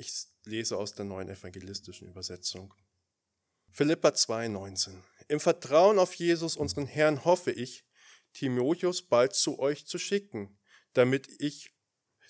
Ich 0.00 0.14
lese 0.46 0.78
aus 0.78 0.94
der 0.94 1.04
neuen 1.04 1.28
evangelistischen 1.28 2.08
Übersetzung. 2.08 2.72
Philippa 3.70 4.08
2,19. 4.08 4.94
Im 5.28 5.40
Vertrauen 5.40 5.98
auf 5.98 6.14
Jesus, 6.14 6.56
unseren 6.56 6.86
Herrn, 6.86 7.26
hoffe 7.26 7.50
ich, 7.50 7.84
Timotheus 8.32 9.02
bald 9.02 9.34
zu 9.34 9.58
euch 9.58 9.86
zu 9.86 9.98
schicken, 9.98 10.58
damit 10.94 11.28
ich, 11.38 11.74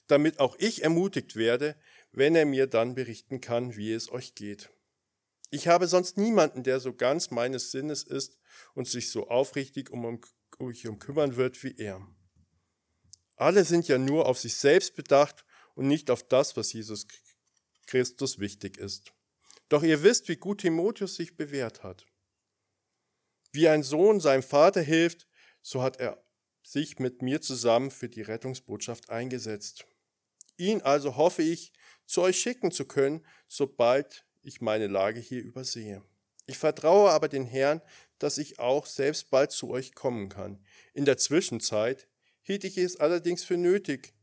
damit 0.08 0.40
auch 0.40 0.56
ich 0.58 0.82
ermutigt 0.82 1.36
werde, 1.36 1.76
wenn 2.10 2.34
er 2.34 2.44
mir 2.44 2.66
dann 2.66 2.96
berichten 2.96 3.40
kann, 3.40 3.76
wie 3.76 3.92
es 3.92 4.10
euch 4.10 4.34
geht. 4.34 4.70
Ich 5.52 5.68
habe 5.68 5.86
sonst 5.86 6.16
niemanden, 6.18 6.64
der 6.64 6.80
so 6.80 6.92
ganz 6.92 7.30
meines 7.30 7.70
Sinnes 7.70 8.02
ist 8.02 8.36
und 8.74 8.88
sich 8.88 9.12
so 9.12 9.28
aufrichtig 9.28 9.90
um 9.90 10.20
mich 10.58 10.88
um 10.88 10.98
kümmern 10.98 11.36
wird 11.36 11.62
wie 11.62 11.76
er. 11.76 12.04
Alle 13.36 13.64
sind 13.64 13.86
ja 13.86 13.96
nur 13.96 14.26
auf 14.26 14.40
sich 14.40 14.56
selbst 14.56 14.96
bedacht 14.96 15.44
und 15.76 15.86
nicht 15.86 16.10
auf 16.10 16.26
das, 16.26 16.56
was 16.56 16.72
Jesus 16.72 17.06
Christus 17.90 18.38
wichtig 18.38 18.76
ist. 18.76 19.12
Doch 19.68 19.82
ihr 19.82 20.04
wisst, 20.04 20.28
wie 20.28 20.36
gut 20.36 20.60
Timotheus 20.60 21.16
sich 21.16 21.36
bewährt 21.36 21.82
hat. 21.82 22.06
Wie 23.52 23.66
ein 23.66 23.82
Sohn 23.82 24.20
seinem 24.20 24.44
Vater 24.44 24.80
hilft, 24.80 25.26
so 25.60 25.82
hat 25.82 25.98
er 25.98 26.24
sich 26.62 27.00
mit 27.00 27.20
mir 27.20 27.40
zusammen 27.40 27.90
für 27.90 28.08
die 28.08 28.22
Rettungsbotschaft 28.22 29.10
eingesetzt. 29.10 29.86
Ihn 30.56 30.82
also 30.82 31.16
hoffe 31.16 31.42
ich, 31.42 31.72
zu 32.06 32.22
euch 32.22 32.40
schicken 32.40 32.70
zu 32.70 32.84
können, 32.84 33.26
sobald 33.48 34.24
ich 34.42 34.60
meine 34.60 34.86
Lage 34.86 35.18
hier 35.18 35.42
übersehe. 35.42 36.04
Ich 36.46 36.58
vertraue 36.58 37.10
aber 37.10 37.28
den 37.28 37.44
Herrn, 37.44 37.82
dass 38.18 38.38
ich 38.38 38.60
auch 38.60 38.86
selbst 38.86 39.30
bald 39.30 39.50
zu 39.50 39.68
euch 39.70 39.94
kommen 39.96 40.28
kann. 40.28 40.64
In 40.94 41.06
der 41.06 41.16
Zwischenzeit 41.16 42.08
hielt 42.42 42.62
ich 42.62 42.78
es 42.78 43.00
allerdings 43.00 43.42
für 43.42 43.56
nötig, 43.56 44.14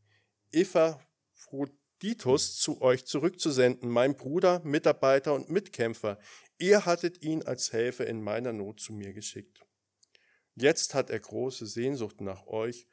Epaphroditus 0.51 1.86
zu 1.99 2.81
euch 2.81 3.05
zurückzusenden, 3.05 3.89
mein 3.89 4.15
Bruder, 4.15 4.61
Mitarbeiter 4.63 5.33
und 5.33 5.49
Mitkämpfer. 5.49 6.19
Ihr 6.57 6.85
hattet 6.85 7.21
ihn 7.21 7.43
als 7.43 7.73
Helfer 7.73 8.07
in 8.07 8.21
meiner 8.21 8.53
Not 8.53 8.79
zu 8.79 8.93
mir 8.93 9.13
geschickt. 9.13 9.61
Jetzt 10.55 10.93
hat 10.93 11.09
er 11.09 11.19
große 11.19 11.65
Sehnsucht 11.67 12.21
nach 12.21 12.47
euch 12.47 12.87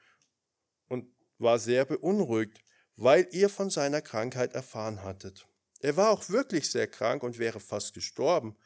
und 0.89 1.06
war 1.39 1.59
sehr 1.59 1.84
beunruhigt, 1.84 2.61
weil 2.97 3.27
ihr 3.33 3.48
von 3.48 3.70
seiner 3.70 4.03
Krankheit 4.03 4.53
erfahren 4.53 5.03
hattet. 5.03 5.47
Er 5.81 5.97
war 5.97 6.11
auch 6.11 6.29
wirklich 6.29 6.70
sehr 6.70 6.86
krank 6.86 7.23
und 7.23 7.39
wäre 7.39 7.61
fast 7.61 7.95
gestorben, 7.95 8.57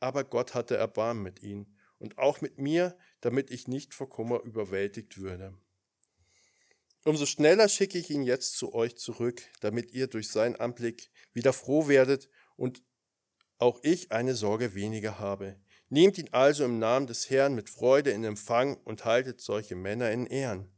aber 0.00 0.24
Gott 0.24 0.54
hatte 0.54 0.76
Erbarmen 0.76 1.22
mit 1.22 1.42
ihm 1.42 1.74
und 1.98 2.18
auch 2.18 2.40
mit 2.40 2.58
mir, 2.58 2.96
damit 3.20 3.50
ich 3.50 3.66
nicht 3.66 3.94
vor 3.94 4.08
Kummer 4.08 4.42
überwältigt 4.42 5.18
würde. 5.18 5.58
Umso 7.08 7.24
schneller 7.24 7.70
schicke 7.70 7.96
ich 7.96 8.10
ihn 8.10 8.22
jetzt 8.22 8.58
zu 8.58 8.74
euch 8.74 8.98
zurück, 8.98 9.40
damit 9.60 9.92
ihr 9.92 10.08
durch 10.08 10.28
seinen 10.28 10.56
Anblick 10.56 11.08
wieder 11.32 11.54
froh 11.54 11.88
werdet 11.88 12.28
und 12.54 12.82
auch 13.56 13.80
ich 13.82 14.12
eine 14.12 14.34
Sorge 14.34 14.74
weniger 14.74 15.18
habe. 15.18 15.58
Nehmt 15.88 16.18
ihn 16.18 16.28
also 16.32 16.66
im 16.66 16.78
Namen 16.78 17.06
des 17.06 17.30
Herrn 17.30 17.54
mit 17.54 17.70
Freude 17.70 18.10
in 18.10 18.24
Empfang 18.24 18.76
und 18.84 19.06
haltet 19.06 19.40
solche 19.40 19.74
Männer 19.74 20.10
in 20.10 20.26
Ehren. 20.26 20.70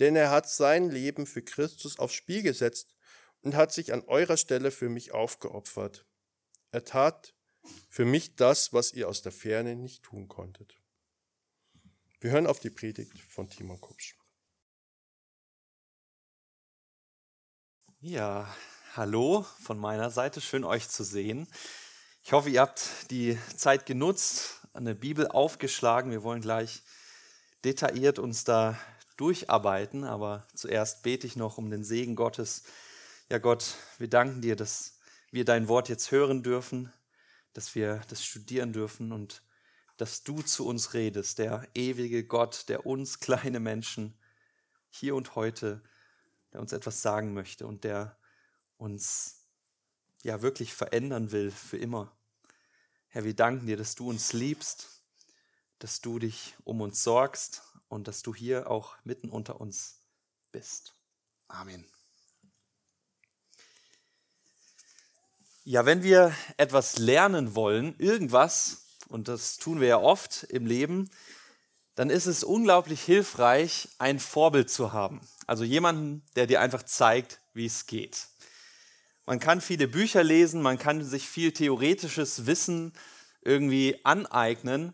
Denn 0.00 0.16
er 0.16 0.32
hat 0.32 0.50
sein 0.50 0.90
Leben 0.90 1.24
für 1.24 1.42
Christus 1.42 2.00
aufs 2.00 2.14
Spiel 2.14 2.42
gesetzt 2.42 2.96
und 3.42 3.54
hat 3.54 3.72
sich 3.72 3.92
an 3.92 4.02
eurer 4.08 4.38
Stelle 4.38 4.72
für 4.72 4.88
mich 4.88 5.12
aufgeopfert. 5.12 6.04
Er 6.72 6.84
tat 6.84 7.32
für 7.88 8.04
mich 8.04 8.34
das, 8.34 8.72
was 8.72 8.92
ihr 8.92 9.08
aus 9.08 9.22
der 9.22 9.30
Ferne 9.30 9.76
nicht 9.76 10.02
tun 10.02 10.26
konntet. 10.26 10.82
Wir 12.18 12.32
hören 12.32 12.48
auf 12.48 12.58
die 12.58 12.70
Predigt 12.70 13.16
von 13.20 13.48
Timon 13.48 13.80
Kupsch. 13.80 14.15
Ja, 18.08 18.46
hallo 18.94 19.44
von 19.60 19.80
meiner 19.80 20.12
Seite, 20.12 20.40
schön 20.40 20.62
euch 20.62 20.88
zu 20.88 21.02
sehen. 21.02 21.48
Ich 22.22 22.30
hoffe, 22.30 22.48
ihr 22.50 22.60
habt 22.60 23.10
die 23.10 23.36
Zeit 23.56 23.84
genutzt, 23.84 24.60
eine 24.74 24.94
Bibel 24.94 25.26
aufgeschlagen. 25.26 26.12
Wir 26.12 26.22
wollen 26.22 26.40
gleich 26.40 26.84
detailliert 27.64 28.20
uns 28.20 28.44
da 28.44 28.78
durcharbeiten, 29.16 30.04
aber 30.04 30.46
zuerst 30.54 31.02
bete 31.02 31.26
ich 31.26 31.34
noch 31.34 31.58
um 31.58 31.68
den 31.68 31.82
Segen 31.82 32.14
Gottes 32.14 32.62
ja, 33.28 33.38
Gott, 33.38 33.74
wir 33.98 34.08
danken 34.08 34.40
dir, 34.40 34.54
dass 34.54 35.00
wir 35.32 35.44
dein 35.44 35.66
Wort 35.66 35.88
jetzt 35.88 36.12
hören 36.12 36.44
dürfen, 36.44 36.92
dass 37.54 37.74
wir 37.74 38.02
das 38.08 38.24
studieren 38.24 38.72
dürfen 38.72 39.10
und 39.10 39.42
dass 39.96 40.22
du 40.22 40.42
zu 40.42 40.64
uns 40.64 40.94
redest, 40.94 41.40
der 41.40 41.66
ewige 41.74 42.24
Gott, 42.24 42.68
der 42.68 42.86
uns 42.86 43.18
kleine 43.18 43.58
Menschen 43.58 44.16
hier 44.90 45.16
und 45.16 45.34
heute, 45.34 45.82
der 46.56 46.62
uns 46.62 46.72
etwas 46.72 47.02
sagen 47.02 47.34
möchte 47.34 47.66
und 47.66 47.84
der 47.84 48.16
uns 48.78 49.42
ja 50.22 50.40
wirklich 50.40 50.72
verändern 50.72 51.30
will 51.30 51.50
für 51.50 51.76
immer. 51.76 52.16
Herr, 53.08 53.24
wir 53.24 53.36
danken 53.36 53.66
dir, 53.66 53.76
dass 53.76 53.94
du 53.94 54.08
uns 54.08 54.32
liebst, 54.32 55.02
dass 55.80 56.00
du 56.00 56.18
dich 56.18 56.54
um 56.64 56.80
uns 56.80 57.02
sorgst 57.02 57.62
und 57.88 58.08
dass 58.08 58.22
du 58.22 58.34
hier 58.34 58.70
auch 58.70 58.96
mitten 59.04 59.28
unter 59.28 59.60
uns 59.60 60.00
bist. 60.50 60.94
Amen. 61.46 61.84
Ja, 65.64 65.84
wenn 65.84 66.02
wir 66.02 66.34
etwas 66.56 66.96
lernen 66.96 67.54
wollen, 67.54 67.94
irgendwas, 67.98 68.86
und 69.08 69.28
das 69.28 69.58
tun 69.58 69.78
wir 69.78 69.88
ja 69.88 69.98
oft 69.98 70.44
im 70.44 70.64
Leben, 70.64 71.10
dann 71.96 72.08
ist 72.08 72.24
es 72.24 72.44
unglaublich 72.44 73.02
hilfreich, 73.02 73.90
ein 73.98 74.18
Vorbild 74.18 74.70
zu 74.70 74.94
haben. 74.94 75.20
Also 75.46 75.64
jemanden, 75.64 76.24
der 76.34 76.46
dir 76.46 76.60
einfach 76.60 76.82
zeigt, 76.82 77.40
wie 77.54 77.66
es 77.66 77.86
geht. 77.86 78.28
Man 79.26 79.40
kann 79.40 79.60
viele 79.60 79.88
Bücher 79.88 80.22
lesen, 80.22 80.62
man 80.62 80.78
kann 80.78 81.04
sich 81.04 81.28
viel 81.28 81.52
theoretisches 81.52 82.46
Wissen 82.46 82.92
irgendwie 83.42 84.00
aneignen, 84.04 84.92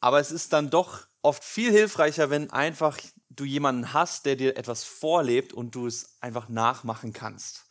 aber 0.00 0.20
es 0.20 0.30
ist 0.30 0.52
dann 0.52 0.70
doch 0.70 1.06
oft 1.22 1.44
viel 1.44 1.70
hilfreicher, 1.70 2.30
wenn 2.30 2.50
einfach 2.50 2.98
du 3.30 3.44
jemanden 3.44 3.92
hast, 3.92 4.26
der 4.26 4.36
dir 4.36 4.56
etwas 4.56 4.84
vorlebt 4.84 5.52
und 5.52 5.74
du 5.74 5.86
es 5.86 6.16
einfach 6.20 6.48
nachmachen 6.48 7.12
kannst 7.12 7.68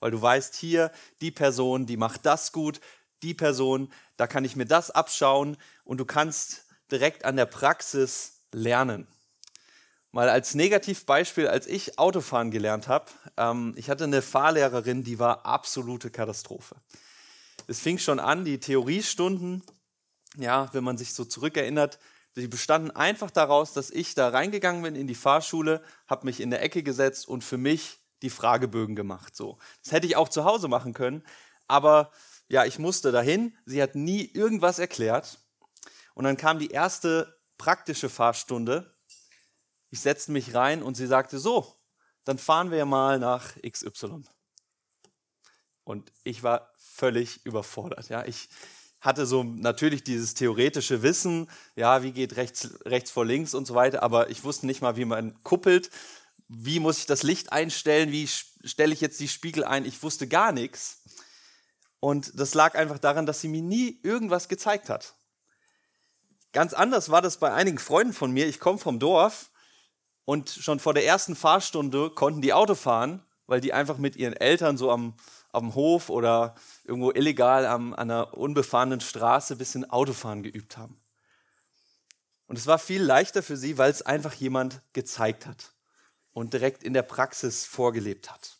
weil 0.00 0.10
du 0.10 0.20
weißt, 0.20 0.56
hier 0.56 0.90
die 1.20 1.30
Person, 1.30 1.86
die 1.86 1.96
macht 1.96 2.26
das 2.26 2.52
gut, 2.52 2.80
die 3.22 3.34
Person, 3.34 3.92
da 4.16 4.26
kann 4.26 4.44
ich 4.44 4.56
mir 4.56 4.66
das 4.66 4.90
abschauen 4.90 5.56
und 5.84 5.98
du 5.98 6.04
kannst 6.04 6.64
direkt 6.90 7.24
an 7.24 7.36
der 7.36 7.46
Praxis 7.46 8.40
lernen. 8.50 9.06
Mal 10.12 10.28
als 10.28 10.54
Negativbeispiel, 10.54 11.46
als 11.46 11.66
ich 11.66 11.98
Autofahren 11.98 12.50
gelernt 12.50 12.88
habe, 12.88 13.06
ähm, 13.36 13.74
ich 13.76 13.88
hatte 13.90 14.04
eine 14.04 14.22
Fahrlehrerin, 14.22 15.04
die 15.04 15.18
war 15.18 15.46
absolute 15.46 16.10
Katastrophe. 16.10 16.76
Es 17.66 17.78
fing 17.78 17.98
schon 17.98 18.18
an, 18.18 18.44
die 18.44 18.58
Theoriestunden, 18.58 19.62
ja, 20.36 20.68
wenn 20.72 20.82
man 20.82 20.98
sich 20.98 21.14
so 21.14 21.24
zurückerinnert, 21.24 21.98
die 22.36 22.48
bestanden 22.48 22.90
einfach 22.90 23.30
daraus, 23.30 23.72
dass 23.72 23.90
ich 23.90 24.14
da 24.14 24.28
reingegangen 24.28 24.82
bin 24.82 24.94
in 24.94 25.06
die 25.06 25.14
Fahrschule, 25.14 25.82
habe 26.06 26.26
mich 26.26 26.40
in 26.40 26.50
der 26.50 26.62
Ecke 26.62 26.82
gesetzt 26.82 27.28
und 27.28 27.44
für 27.44 27.58
mich 27.58 27.98
die 28.22 28.30
Fragebögen 28.30 28.96
gemacht. 28.96 29.36
So. 29.36 29.58
Das 29.82 29.92
hätte 29.92 30.06
ich 30.06 30.16
auch 30.16 30.28
zu 30.28 30.44
Hause 30.44 30.68
machen 30.68 30.92
können, 30.92 31.24
aber 31.66 32.10
ja, 32.50 32.64
ich 32.64 32.80
musste 32.80 33.12
dahin. 33.12 33.56
Sie 33.64 33.80
hat 33.80 33.94
nie 33.94 34.24
irgendwas 34.24 34.80
erklärt. 34.80 35.38
Und 36.14 36.24
dann 36.24 36.36
kam 36.36 36.58
die 36.58 36.70
erste 36.70 37.38
praktische 37.58 38.08
Fahrstunde. 38.08 38.92
Ich 39.90 40.00
setzte 40.00 40.32
mich 40.32 40.54
rein 40.54 40.82
und 40.82 40.96
sie 40.96 41.06
sagte, 41.06 41.38
so, 41.38 41.74
dann 42.24 42.38
fahren 42.38 42.70
wir 42.70 42.84
mal 42.84 43.18
nach 43.18 43.56
XY. 43.62 44.24
Und 45.84 46.12
ich 46.24 46.42
war 46.42 46.72
völlig 46.78 47.44
überfordert. 47.44 48.08
Ja, 48.08 48.24
ich 48.24 48.48
hatte 49.00 49.26
so 49.26 49.42
natürlich 49.42 50.04
dieses 50.04 50.34
theoretische 50.34 51.02
Wissen, 51.02 51.50
ja, 51.74 52.02
wie 52.02 52.12
geht 52.12 52.36
rechts, 52.36 52.70
rechts 52.84 53.10
vor 53.10 53.24
links 53.24 53.54
und 53.54 53.66
so 53.66 53.74
weiter, 53.74 54.02
aber 54.02 54.30
ich 54.30 54.44
wusste 54.44 54.66
nicht 54.66 54.82
mal, 54.82 54.96
wie 54.96 55.06
man 55.06 55.42
kuppelt 55.42 55.90
wie 56.52 56.80
muss 56.80 56.98
ich 56.98 57.06
das 57.06 57.22
Licht 57.22 57.52
einstellen, 57.52 58.10
wie 58.10 58.26
stelle 58.26 58.92
ich 58.92 59.00
jetzt 59.00 59.20
die 59.20 59.28
Spiegel 59.28 59.62
ein, 59.62 59.84
ich 59.84 60.02
wusste 60.02 60.26
gar 60.26 60.50
nichts. 60.50 61.04
Und 62.00 62.32
das 62.40 62.54
lag 62.54 62.74
einfach 62.74 62.98
daran, 62.98 63.24
dass 63.24 63.40
sie 63.40 63.46
mir 63.46 63.62
nie 63.62 64.00
irgendwas 64.02 64.48
gezeigt 64.48 64.88
hat. 64.88 65.14
Ganz 66.52 66.72
anders 66.74 67.10
war 67.10 67.22
das 67.22 67.38
bei 67.38 67.52
einigen 67.52 67.78
Freunden 67.78 68.12
von 68.12 68.32
mir. 68.32 68.48
Ich 68.48 68.58
komme 68.58 68.78
vom 68.78 68.98
Dorf 68.98 69.50
und 70.24 70.50
schon 70.50 70.80
vor 70.80 70.94
der 70.94 71.06
ersten 71.06 71.36
Fahrstunde 71.36 72.10
konnten 72.10 72.42
die 72.42 72.52
Auto 72.52 72.74
fahren, 72.74 73.22
weil 73.46 73.60
die 73.60 73.72
einfach 73.72 73.98
mit 73.98 74.16
ihren 74.16 74.34
Eltern 74.34 74.76
so 74.76 74.90
am, 74.90 75.14
am 75.52 75.74
Hof 75.74 76.08
oder 76.08 76.54
irgendwo 76.84 77.10
illegal 77.10 77.66
am, 77.66 77.92
an 77.94 78.10
einer 78.10 78.36
unbefahrenen 78.36 79.00
Straße 79.00 79.54
ein 79.54 79.58
bisschen 79.58 79.90
Autofahren 79.90 80.42
geübt 80.42 80.76
haben. 80.76 81.00
Und 82.46 82.58
es 82.58 82.66
war 82.66 82.78
viel 82.78 83.02
leichter 83.02 83.42
für 83.42 83.56
sie, 83.56 83.78
weil 83.78 83.90
es 83.90 84.02
einfach 84.02 84.34
jemand 84.34 84.80
gezeigt 84.92 85.46
hat 85.46 85.72
und 86.32 86.52
direkt 86.52 86.82
in 86.82 86.94
der 86.94 87.02
Praxis 87.02 87.64
vorgelebt 87.64 88.30
hat. 88.30 88.58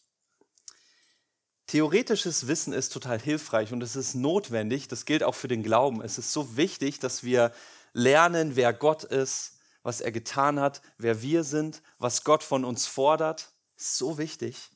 Theoretisches 1.66 2.48
Wissen 2.48 2.72
ist 2.72 2.92
total 2.92 3.20
hilfreich 3.20 3.72
und 3.72 3.82
es 3.82 3.94
ist 3.94 4.14
notwendig, 4.14 4.88
das 4.88 5.04
gilt 5.04 5.22
auch 5.22 5.36
für 5.36 5.46
den 5.46 5.62
Glauben. 5.62 6.02
Es 6.02 6.18
ist 6.18 6.32
so 6.32 6.56
wichtig, 6.56 6.98
dass 6.98 7.22
wir 7.22 7.52
lernen, 7.92 8.56
wer 8.56 8.72
Gott 8.72 9.04
ist, 9.04 9.59
was 9.82 10.00
er 10.00 10.12
getan 10.12 10.60
hat, 10.60 10.82
wer 10.98 11.22
wir 11.22 11.44
sind, 11.44 11.82
was 11.98 12.24
Gott 12.24 12.42
von 12.42 12.64
uns 12.64 12.86
fordert. 12.86 13.52
Ist 13.76 13.96
so 13.96 14.18
wichtig. 14.18 14.70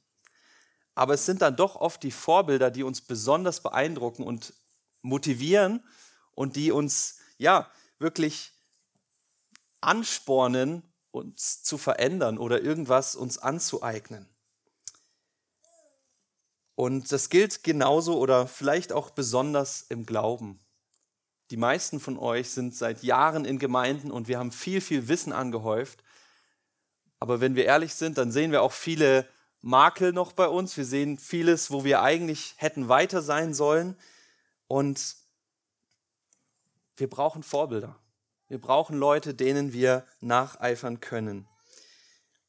aber 0.94 1.14
es 1.14 1.26
sind 1.26 1.42
dann 1.42 1.56
doch 1.56 1.76
oft 1.76 2.02
die 2.02 2.12
Vorbilder, 2.12 2.70
die 2.70 2.82
uns 2.84 3.00
besonders 3.00 3.60
beeindrucken 3.60 4.22
und 4.22 4.54
motivieren 5.02 5.82
und 6.32 6.56
die 6.56 6.72
uns 6.72 7.18
ja 7.36 7.68
wirklich 7.98 8.52
anspornen, 9.80 10.82
uns 11.10 11.62
zu 11.62 11.78
verändern 11.78 12.38
oder 12.38 12.62
irgendwas 12.62 13.16
uns 13.16 13.38
anzueignen. 13.38 14.28
Und 16.76 17.12
das 17.12 17.28
gilt 17.28 17.62
genauso 17.62 18.18
oder 18.18 18.48
vielleicht 18.48 18.92
auch 18.92 19.10
besonders 19.10 19.82
im 19.82 20.06
Glauben. 20.06 20.63
Die 21.50 21.56
meisten 21.56 22.00
von 22.00 22.18
euch 22.18 22.50
sind 22.50 22.74
seit 22.74 23.02
Jahren 23.02 23.44
in 23.44 23.58
Gemeinden 23.58 24.10
und 24.10 24.28
wir 24.28 24.38
haben 24.38 24.50
viel, 24.50 24.80
viel 24.80 25.08
Wissen 25.08 25.32
angehäuft. 25.32 26.02
Aber 27.20 27.40
wenn 27.40 27.54
wir 27.54 27.64
ehrlich 27.64 27.94
sind, 27.94 28.18
dann 28.18 28.32
sehen 28.32 28.50
wir 28.50 28.62
auch 28.62 28.72
viele 28.72 29.28
Makel 29.60 30.12
noch 30.12 30.32
bei 30.32 30.48
uns. 30.48 30.76
Wir 30.76 30.84
sehen 30.84 31.18
vieles, 31.18 31.70
wo 31.70 31.84
wir 31.84 32.02
eigentlich 32.02 32.54
hätten 32.56 32.88
weiter 32.88 33.22
sein 33.22 33.54
sollen. 33.54 33.96
Und 34.68 35.16
wir 36.96 37.08
brauchen 37.08 37.42
Vorbilder. 37.42 37.98
Wir 38.48 38.60
brauchen 38.60 38.96
Leute, 38.96 39.34
denen 39.34 39.72
wir 39.72 40.06
nacheifern 40.20 41.00
können. 41.00 41.46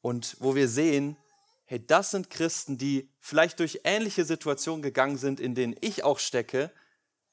Und 0.02 0.36
wo 0.40 0.54
wir 0.54 0.68
sehen, 0.68 1.16
hey, 1.64 1.84
das 1.84 2.10
sind 2.10 2.30
Christen, 2.30 2.78
die 2.78 3.10
vielleicht 3.18 3.60
durch 3.60 3.80
ähnliche 3.84 4.24
Situationen 4.24 4.82
gegangen 4.82 5.16
sind, 5.16 5.40
in 5.40 5.54
denen 5.54 5.74
ich 5.80 6.04
auch 6.04 6.18
stecke 6.18 6.70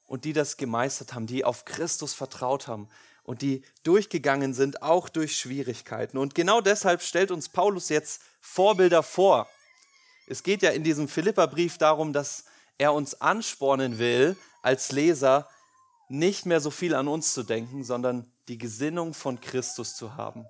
und 0.05 0.25
die 0.25 0.33
das 0.33 0.57
gemeistert 0.57 1.13
haben, 1.13 1.27
die 1.27 1.45
auf 1.45 1.65
Christus 1.65 2.13
vertraut 2.13 2.67
haben 2.67 2.89
und 3.23 3.41
die 3.41 3.63
durchgegangen 3.83 4.53
sind, 4.53 4.81
auch 4.81 5.09
durch 5.09 5.37
Schwierigkeiten. 5.37 6.17
Und 6.17 6.35
genau 6.35 6.61
deshalb 6.61 7.01
stellt 7.01 7.31
uns 7.31 7.49
Paulus 7.49 7.89
jetzt 7.89 8.21
Vorbilder 8.41 9.01
vor. 9.03 9.47
Es 10.27 10.43
geht 10.43 10.61
ja 10.61 10.71
in 10.71 10.83
diesem 10.83 11.07
Philipperbrief 11.07 11.77
darum, 11.77 12.13
dass 12.13 12.45
er 12.77 12.93
uns 12.93 13.21
anspornen 13.21 13.97
will, 13.97 14.35
als 14.61 14.91
Leser 14.91 15.47
nicht 16.09 16.45
mehr 16.45 16.59
so 16.59 16.71
viel 16.71 16.95
an 16.95 17.07
uns 17.07 17.33
zu 17.33 17.43
denken, 17.43 17.83
sondern 17.83 18.31
die 18.47 18.57
Gesinnung 18.57 19.13
von 19.13 19.39
Christus 19.39 19.95
zu 19.95 20.15
haben. 20.15 20.45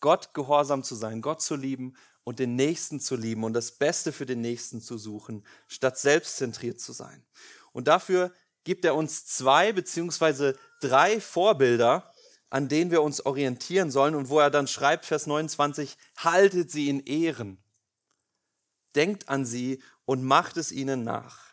Gott 0.00 0.32
gehorsam 0.34 0.82
zu 0.82 0.94
sein, 0.94 1.20
Gott 1.20 1.42
zu 1.42 1.56
lieben 1.56 1.94
und 2.24 2.38
den 2.38 2.56
Nächsten 2.56 3.00
zu 3.00 3.16
lieben 3.16 3.44
und 3.44 3.52
das 3.52 3.72
Beste 3.72 4.12
für 4.12 4.26
den 4.26 4.40
Nächsten 4.40 4.80
zu 4.80 4.98
suchen, 4.98 5.46
statt 5.66 5.98
selbstzentriert 5.98 6.80
zu 6.80 6.92
sein. 6.92 7.24
Und 7.72 7.88
dafür 7.88 8.32
gibt 8.64 8.84
er 8.84 8.94
uns 8.94 9.26
zwei 9.26 9.72
beziehungsweise 9.72 10.58
drei 10.80 11.20
Vorbilder, 11.20 12.12
an 12.50 12.68
denen 12.68 12.90
wir 12.90 13.02
uns 13.02 13.24
orientieren 13.24 13.90
sollen 13.90 14.14
und 14.14 14.28
wo 14.28 14.40
er 14.40 14.50
dann 14.50 14.66
schreibt, 14.66 15.06
Vers 15.06 15.26
29, 15.26 15.96
haltet 16.16 16.70
sie 16.70 16.88
in 16.88 17.00
Ehren, 17.00 17.62
denkt 18.94 19.28
an 19.28 19.44
sie 19.44 19.82
und 20.04 20.24
macht 20.24 20.56
es 20.56 20.72
ihnen 20.72 21.04
nach. 21.04 21.50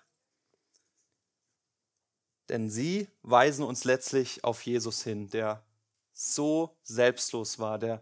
Denn 2.49 2.69
sie 2.69 3.07
weisen 3.21 3.63
uns 3.63 3.83
letztlich 3.83 4.43
auf 4.43 4.65
Jesus 4.65 5.03
hin, 5.03 5.29
der 5.29 5.63
so 6.13 6.77
selbstlos 6.83 7.59
war, 7.59 7.77
der 7.77 8.01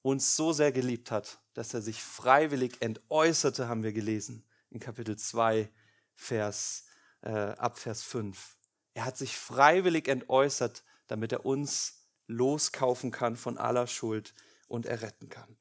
uns 0.00 0.34
so 0.34 0.52
sehr 0.52 0.72
geliebt 0.72 1.10
hat, 1.10 1.38
dass 1.54 1.74
er 1.74 1.82
sich 1.82 2.02
freiwillig 2.02 2.80
entäußerte, 2.80 3.68
haben 3.68 3.84
wir 3.84 3.92
gelesen 3.92 4.44
in 4.70 4.80
Kapitel 4.80 5.16
2, 5.16 5.68
Vers, 6.14 6.86
äh, 7.22 7.30
ab 7.30 7.78
Vers 7.78 8.02
5. 8.02 8.56
Er 8.94 9.04
hat 9.04 9.16
sich 9.16 9.36
freiwillig 9.36 10.08
entäußert, 10.08 10.84
damit 11.06 11.32
er 11.32 11.46
uns 11.46 12.02
loskaufen 12.26 13.10
kann 13.10 13.36
von 13.36 13.58
aller 13.58 13.86
Schuld 13.86 14.34
und 14.68 14.86
erretten 14.86 15.28
kann. 15.28 15.56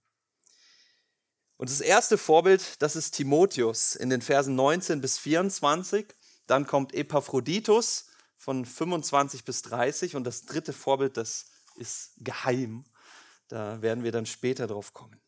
Und 1.57 1.69
das 1.69 1.81
erste 1.81 2.17
Vorbild, 2.17 2.81
das 2.81 2.95
ist 2.95 3.11
Timotheus 3.11 3.95
in 3.95 4.09
den 4.09 4.21
Versen 4.21 4.55
19 4.55 4.99
bis 4.99 5.19
24. 5.19 6.07
Dann 6.47 6.65
kommt 6.65 6.93
Epaphroditus 6.93 8.07
von 8.35 8.65
25 8.65 9.45
bis 9.45 9.61
30. 9.61 10.15
Und 10.15 10.23
das 10.23 10.45
dritte 10.45 10.73
Vorbild, 10.73 11.17
das 11.17 11.51
ist 11.75 12.13
geheim. 12.17 12.83
Da 13.47 13.81
werden 13.81 14.03
wir 14.03 14.11
dann 14.11 14.25
später 14.25 14.65
drauf 14.65 14.93
kommen. 14.93 15.21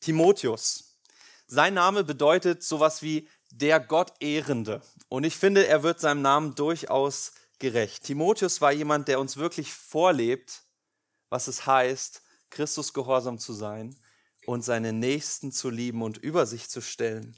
Timotheus. 0.00 0.98
Sein 1.46 1.74
Name 1.74 2.02
bedeutet 2.02 2.64
sowas 2.64 3.02
wie 3.02 3.28
der 3.58 3.80
Gottehrende. 3.80 4.82
Und 5.08 5.24
ich 5.24 5.36
finde, 5.36 5.66
er 5.66 5.82
wird 5.82 6.00
seinem 6.00 6.22
Namen 6.22 6.54
durchaus 6.54 7.32
gerecht. 7.58 8.04
Timotheus 8.04 8.60
war 8.60 8.72
jemand, 8.72 9.08
der 9.08 9.18
uns 9.18 9.36
wirklich 9.36 9.72
vorlebt, 9.72 10.62
was 11.30 11.48
es 11.48 11.66
heißt, 11.66 12.22
Christus 12.50 12.92
gehorsam 12.92 13.38
zu 13.38 13.52
sein 13.52 13.96
und 14.46 14.62
seine 14.62 14.92
Nächsten 14.92 15.52
zu 15.52 15.70
lieben 15.70 16.02
und 16.02 16.18
über 16.18 16.46
sich 16.46 16.68
zu 16.68 16.80
stellen. 16.80 17.36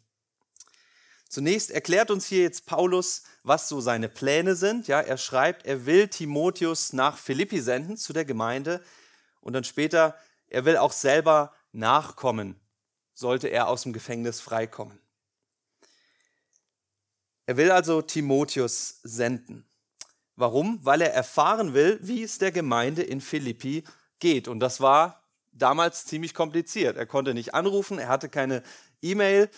Zunächst 1.29 1.71
erklärt 1.71 2.11
uns 2.11 2.27
hier 2.27 2.43
jetzt 2.43 2.67
Paulus, 2.67 3.23
was 3.43 3.69
so 3.69 3.81
seine 3.81 4.09
Pläne 4.09 4.57
sind. 4.57 4.89
Ja, 4.89 5.01
er 5.01 5.19
schreibt, 5.19 5.67
er 5.67 5.87
will 5.87 6.09
Timotheus 6.09 6.93
nach 6.93 7.19
Philippi 7.19 7.61
senden 7.61 7.97
zu 7.97 8.13
der 8.13 8.25
Gemeinde 8.25 8.83
und 9.41 9.53
dann 9.53 9.65
später, 9.65 10.17
er 10.49 10.65
will 10.65 10.79
auch 10.79 10.93
selber 10.93 11.53
nachkommen, 11.73 12.59
sollte 13.15 13.49
er 13.49 13.69
aus 13.69 13.83
dem 13.83 13.93
Gefängnis 13.93 14.41
freikommen. 14.41 14.99
Er 17.49 17.57
will 17.57 17.71
also 17.71 18.03
Timotheus 18.03 19.01
senden. 19.05 19.67
Warum? 20.37 20.81
Weil 20.83 21.01
er 21.01 21.15
erfahren 21.15 21.73
will, 21.73 21.99
wie 22.03 22.23
es 22.23 22.37
der 22.37 22.53
Gemeinde 22.53 23.03
in 23.03 23.23
Philippi 23.23 23.85
geht. 24.19 24.49
Und 24.49 24.61
das 24.61 24.83
war 24.83 25.23
damals 25.53 26.05
ziemlich 26.05 26.35
kompliziert. 26.35 26.99
Er 26.99 27.07
konnte 27.07 27.33
nicht 27.33 27.55
anrufen, 27.55 27.99
er 27.99 28.09
hatte 28.09 28.29
keine 28.29 28.63
E-Mail, 29.01 29.49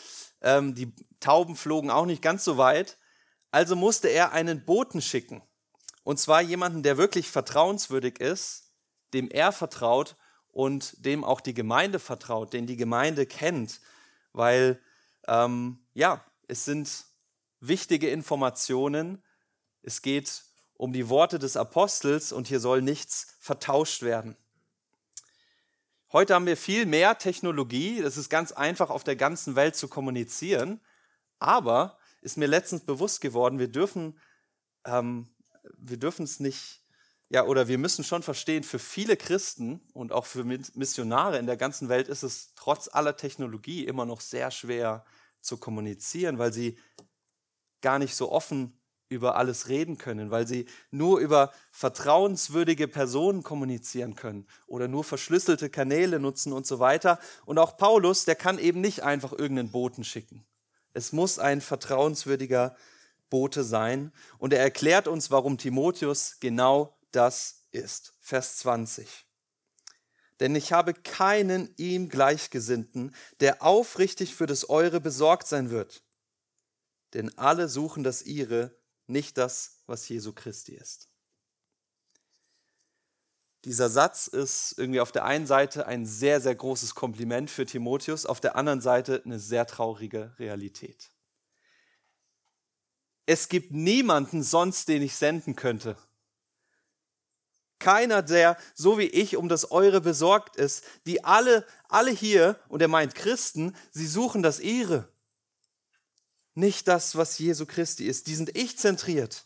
ähm, 0.41 0.77
die 0.77 0.93
Tauben 1.19 1.57
flogen 1.57 1.91
auch 1.91 2.07
nicht 2.07 2.23
ganz 2.23 2.45
so 2.45 2.59
weit. 2.59 2.97
Also 3.51 3.75
musste 3.75 4.07
er 4.07 4.31
einen 4.31 4.65
Boten 4.65 5.03
schicken. 5.03 5.43
Und 6.05 6.21
zwar 6.21 6.43
jemanden, 6.43 6.85
der 6.85 6.97
wirklich 6.97 7.29
vertrauenswürdig 7.29 8.21
ist, 8.21 8.71
dem 9.15 9.29
er 9.29 9.51
vertraut 9.51 10.15
und 10.53 11.05
dem 11.05 11.25
auch 11.25 11.41
die 11.41 11.55
Gemeinde 11.55 11.99
vertraut, 11.99 12.53
den 12.53 12.69
die 12.69 12.77
Gemeinde 12.77 13.27
kennt. 13.27 13.81
Weil, 14.33 14.81
ähm, 15.27 15.81
ja, 15.93 16.25
es 16.47 16.65
sind 16.65 17.10
wichtige 17.61 18.11
Informationen. 18.11 19.23
Es 19.83 20.03
geht 20.03 20.45
um 20.75 20.93
die 20.93 21.09
Worte 21.09 21.39
des 21.39 21.57
Apostels 21.57 22.33
und 22.33 22.49
hier 22.49 22.61
soll 22.61 22.83
nichts 22.83 23.37
vertauscht 23.39 24.03
werden. 24.03 24.37
Heute 26.12 26.35
haben 26.35 26.47
wir 26.47 26.57
viel 26.57 26.87
mehr 26.87 27.19
Technologie. 27.19 28.01
Es 28.01 28.17
ist 28.17 28.31
ganz 28.31 28.51
einfach, 28.51 28.91
auf 28.91 29.05
der 29.05 29.15
ganzen 29.15 29.55
Welt 29.55 29.77
zu 29.77 29.87
kommunizieren. 29.87 30.81
Aber 31.39 31.99
ist 32.21 32.37
mir 32.37 32.47
letztens 32.47 32.83
bewusst 32.83 33.21
geworden, 33.21 33.59
wir 33.59 33.69
dürfen, 33.69 34.19
ähm, 34.84 35.29
wir 35.77 35.99
dürfen 35.99 36.25
es 36.25 36.41
nicht, 36.41 36.82
ja, 37.29 37.44
oder 37.44 37.69
wir 37.69 37.79
müssen 37.79 38.05
schon 38.05 38.23
verstehen, 38.23 38.65
für 38.65 38.79
viele 38.79 39.17
Christen 39.17 39.81
und 39.93 40.13
auch 40.13 40.27
für 40.27 40.44
Missionare 40.44 41.39
in 41.39 41.46
der 41.46 41.56
ganzen 41.56 41.89
Welt 41.89 42.08
ist 42.08 42.23
es 42.23 42.55
trotz 42.56 42.89
aller 42.93 43.17
Technologie 43.17 43.87
immer 43.87 44.05
noch 44.05 44.20
sehr 44.20 44.51
schwer 44.51 45.05
zu 45.41 45.56
kommunizieren, 45.56 46.39
weil 46.39 46.53
sie 46.53 46.77
gar 47.82 47.99
nicht 47.99 48.15
so 48.15 48.31
offen 48.31 48.81
über 49.10 49.34
alles 49.37 49.69
reden 49.69 49.99
können, 49.99 50.31
weil 50.31 50.46
sie 50.46 50.67
nur 50.91 51.19
über 51.19 51.53
vertrauenswürdige 51.72 52.87
Personen 52.87 53.43
kommunizieren 53.43 54.15
können 54.15 54.46
oder 54.69 54.87
nur 54.89 55.03
verschlüsselte 55.03 55.69
Kanäle 55.69 56.20
nutzen 56.20 56.53
und 56.53 56.67
so 56.67 56.79
weiter. 56.79 57.19
Und 57.44 57.58
auch 57.58 57.77
Paulus, 57.77 58.25
der 58.25 58.37
kann 58.37 58.58
eben 58.58 58.81
nicht 58.81 59.03
einfach 59.03 59.32
irgendeinen 59.32 59.72
Boten 59.72 60.05
schicken. 60.05 60.46
Es 60.94 61.13
muss 61.13 61.41
ein 61.41 61.60
vertrauenswürdiger 61.60 62.77
Bote 63.31 63.65
sein. 63.65 64.13
Und 64.39 64.53
er 64.53 64.60
erklärt 64.60 65.08
uns, 65.08 65.31
warum 65.31 65.58
Timotheus 65.58 66.37
genau 66.39 66.96
das 67.10 67.65
ist. 67.72 68.13
Vers 68.20 68.58
20. 68.58 69.27
Denn 70.39 70.55
ich 70.55 70.72
habe 70.72 70.94
keinen 70.94 71.75
ihm 71.77 72.08
Gleichgesinnten, 72.08 73.15
der 73.41 73.63
aufrichtig 73.63 74.34
für 74.34 74.46
das 74.46 74.70
Eure 74.70 75.01
besorgt 75.01 75.49
sein 75.49 75.70
wird 75.70 76.03
denn 77.14 77.36
alle 77.38 77.69
suchen 77.69 78.05
das 78.05 78.22
ihre, 78.22 78.74
nicht 79.06 79.38
das, 79.38 79.82
was 79.86 80.08
Jesu 80.08 80.32
Christi 80.32 80.74
ist. 80.74 81.08
Dieser 83.64 83.90
Satz 83.90 84.26
ist 84.26 84.74
irgendwie 84.79 85.00
auf 85.00 85.12
der 85.12 85.24
einen 85.24 85.46
Seite 85.46 85.86
ein 85.86 86.06
sehr, 86.06 86.40
sehr 86.40 86.55
großes 86.55 86.94
Kompliment 86.94 87.50
für 87.50 87.67
Timotheus, 87.67 88.24
auf 88.24 88.40
der 88.40 88.56
anderen 88.56 88.81
Seite 88.81 89.22
eine 89.24 89.38
sehr 89.38 89.67
traurige 89.67 90.34
Realität. 90.38 91.10
Es 93.26 93.48
gibt 93.48 93.72
niemanden 93.72 94.43
sonst, 94.43 94.88
den 94.88 95.02
ich 95.02 95.14
senden 95.14 95.56
könnte. 95.56 95.96
Keiner, 97.79 98.22
der 98.22 98.56
so 98.74 98.98
wie 98.98 99.06
ich 99.06 99.36
um 99.36 99.48
das 99.48 99.70
Eure 99.70 100.00
besorgt 100.00 100.56
ist, 100.56 100.84
die 101.06 101.24
alle, 101.24 101.67
alle 101.88 102.10
hier, 102.10 102.58
und 102.69 102.81
er 102.81 102.88
meint 102.88 103.14
Christen, 103.14 103.76
sie 103.90 104.06
suchen 104.06 104.43
das 104.43 104.60
ihre 104.60 105.08
nicht 106.55 106.89
das, 106.89 107.17
was 107.17 107.39
Jesu 107.39 107.67
Christi 107.67 108.07
ist. 108.07 108.27
Die 108.27 108.35
sind 108.35 108.57
ich-zentriert. 108.57 109.45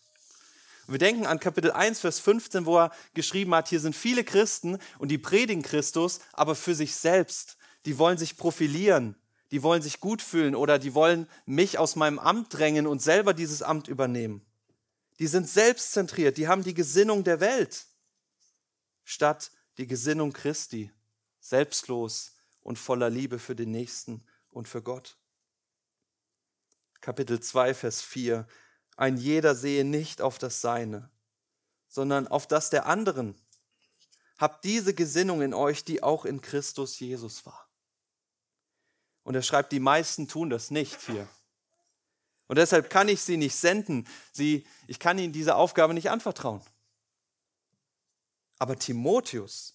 Wir 0.87 0.99
denken 0.99 1.27
an 1.27 1.41
Kapitel 1.41 1.73
1, 1.73 2.01
Vers 2.01 2.21
15, 2.21 2.67
wo 2.67 2.79
er 2.79 2.93
geschrieben 3.15 3.55
hat, 3.55 3.69
hier 3.69 3.81
sind 3.81 3.97
viele 3.97 4.25
Christen 4.25 4.79
und 4.99 5.09
die 5.09 5.19
predigen 5.19 5.63
Christus, 5.63 6.21
aber 6.33 6.55
für 6.55 6.75
sich 6.75 6.95
selbst. 6.95 7.57
Die 7.87 7.99
wollen 7.99 8.19
sich 8.19 8.37
profilieren. 8.37 9.17
die 9.51 9.63
wollen 9.63 9.83
sich 9.83 10.01
gut 10.01 10.21
fühlen 10.21 10.57
oder 10.57 10.81
die 10.81 10.95
wollen 10.95 11.29
mich 11.47 11.79
aus 11.79 11.95
meinem 11.95 12.19
Amt 12.19 12.53
drängen 12.55 12.89
und 12.89 13.01
selber 13.01 13.35
dieses 13.35 13.63
Amt 13.63 13.87
übernehmen. 13.87 14.45
Die 15.21 15.29
sind 15.29 15.49
selbstzentriert, 15.49 16.39
die 16.39 16.49
haben 16.49 16.65
die 16.65 16.75
Gesinnung 16.75 17.23
der 17.23 17.39
Welt 17.39 17.87
statt 19.05 19.53
die 19.79 19.87
Gesinnung 19.87 20.33
Christi, 20.33 20.91
selbstlos 21.41 22.33
und 22.63 22.79
voller 22.79 23.11
Liebe 23.11 23.39
für 23.39 23.55
den 23.55 23.71
Nächsten 23.71 24.25
und 24.51 24.67
für 24.67 24.83
Gott. 24.83 25.17
Kapitel 27.05 27.39
2, 27.39 27.75
Vers 27.75 28.01
4. 28.01 28.49
Ein 28.97 29.19
jeder 29.19 29.55
sehe 29.55 29.85
nicht 29.85 30.23
auf 30.23 30.39
das 30.39 30.63
Seine, 30.63 31.11
sondern 31.87 32.27
auf 32.27 32.47
das 32.47 32.71
der 32.71 32.87
anderen. 32.87 33.35
Habt 34.39 34.65
diese 34.65 34.95
Gesinnung 34.95 35.43
in 35.43 35.53
euch, 35.53 35.85
die 35.85 36.03
auch 36.03 36.25
in 36.25 36.41
Christus 36.41 36.99
Jesus 36.99 37.45
war. 37.45 37.69
Und 39.23 39.35
er 39.35 39.43
schreibt, 39.43 39.73
die 39.73 39.81
meisten 39.81 40.29
tun 40.29 40.49
das 40.49 40.71
nicht 40.71 40.99
hier. 41.03 41.29
Und 42.47 42.57
deshalb 42.57 42.89
kann 42.89 43.11
ich 43.11 43.21
sie 43.21 43.37
nicht 43.37 43.55
senden. 43.55 44.09
Sie, 44.33 44.67
ich 44.87 44.99
kann 44.99 45.19
ihnen 45.19 45.35
diese 45.35 45.57
Aufgabe 45.57 45.93
nicht 45.93 46.09
anvertrauen. 46.09 46.63
Aber 48.59 48.79
Timotheus, 48.79 49.75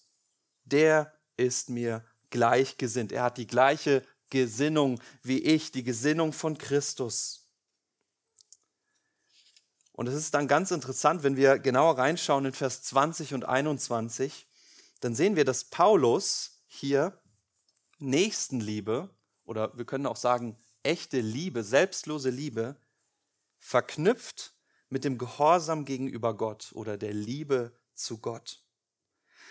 der 0.64 1.16
ist 1.36 1.70
mir 1.70 2.04
gleichgesinnt. 2.30 3.12
Er 3.12 3.22
hat 3.22 3.38
die 3.38 3.46
gleiche 3.46 4.04
Gesinnung 4.30 5.00
wie 5.22 5.38
ich, 5.38 5.72
die 5.72 5.82
Gesinnung 5.82 6.32
von 6.32 6.56
Christus. 6.56 7.48
Und 9.92 10.06
es 10.06 10.14
ist 10.14 10.32
dann 10.32 10.48
ganz 10.48 10.70
interessant, 10.70 11.22
wenn 11.22 11.36
wir 11.36 11.58
genauer 11.58 11.98
reinschauen 11.98 12.46
in 12.46 12.52
Vers 12.54 12.82
20 12.84 13.34
und 13.34 13.44
21, 13.44 14.46
dann 15.00 15.14
sehen 15.14 15.36
wir, 15.36 15.44
dass 15.44 15.64
Paulus 15.64 16.62
hier 16.66 17.20
Nächstenliebe 17.98 19.10
oder 19.44 19.76
wir 19.76 19.84
können 19.84 20.06
auch 20.06 20.16
sagen 20.16 20.56
echte 20.82 21.20
Liebe, 21.20 21.62
selbstlose 21.62 22.30
Liebe, 22.30 22.76
verknüpft 23.58 24.54
mit 24.88 25.04
dem 25.04 25.18
Gehorsam 25.18 25.84
gegenüber 25.84 26.34
Gott 26.36 26.70
oder 26.72 26.96
der 26.96 27.12
Liebe 27.12 27.72
zu 27.94 28.18
Gott. 28.18 28.62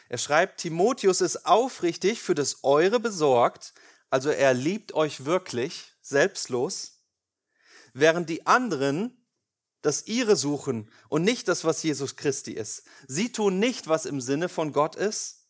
Er 0.10 0.18
schreibt, 0.18 0.62
Timotheus 0.62 1.22
ist 1.22 1.46
aufrichtig 1.46 2.22
für 2.22 2.34
das 2.34 2.64
Eure 2.64 3.00
besorgt, 3.00 3.74
also 4.10 4.30
er 4.30 4.54
liebt 4.54 4.94
euch 4.94 5.26
wirklich, 5.26 5.94
selbstlos, 6.02 7.04
während 7.94 8.30
die 8.30 8.48
anderen 8.48 9.16
das 9.82 10.08
ihre 10.08 10.36
suchen 10.36 10.92
und 11.08 11.24
nicht 11.24 11.48
das, 11.48 11.64
was 11.64 11.84
Jesus 11.84 12.16
Christi 12.16 12.52
ist. 12.52 12.84
Sie 13.08 13.32
tun 13.32 13.60
nicht, 13.60 13.88
was 13.88 14.06
im 14.06 14.20
Sinne 14.20 14.50
von 14.50 14.74
Gott 14.74 14.96
ist. 14.96 15.48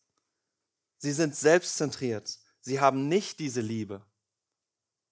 Sie 0.98 1.12
sind 1.12 1.34
selbstzentriert. 1.34 2.38
Sie 2.60 2.78
haben 2.78 3.08
nicht 3.08 3.38
diese 3.38 3.60
Liebe, 3.60 4.04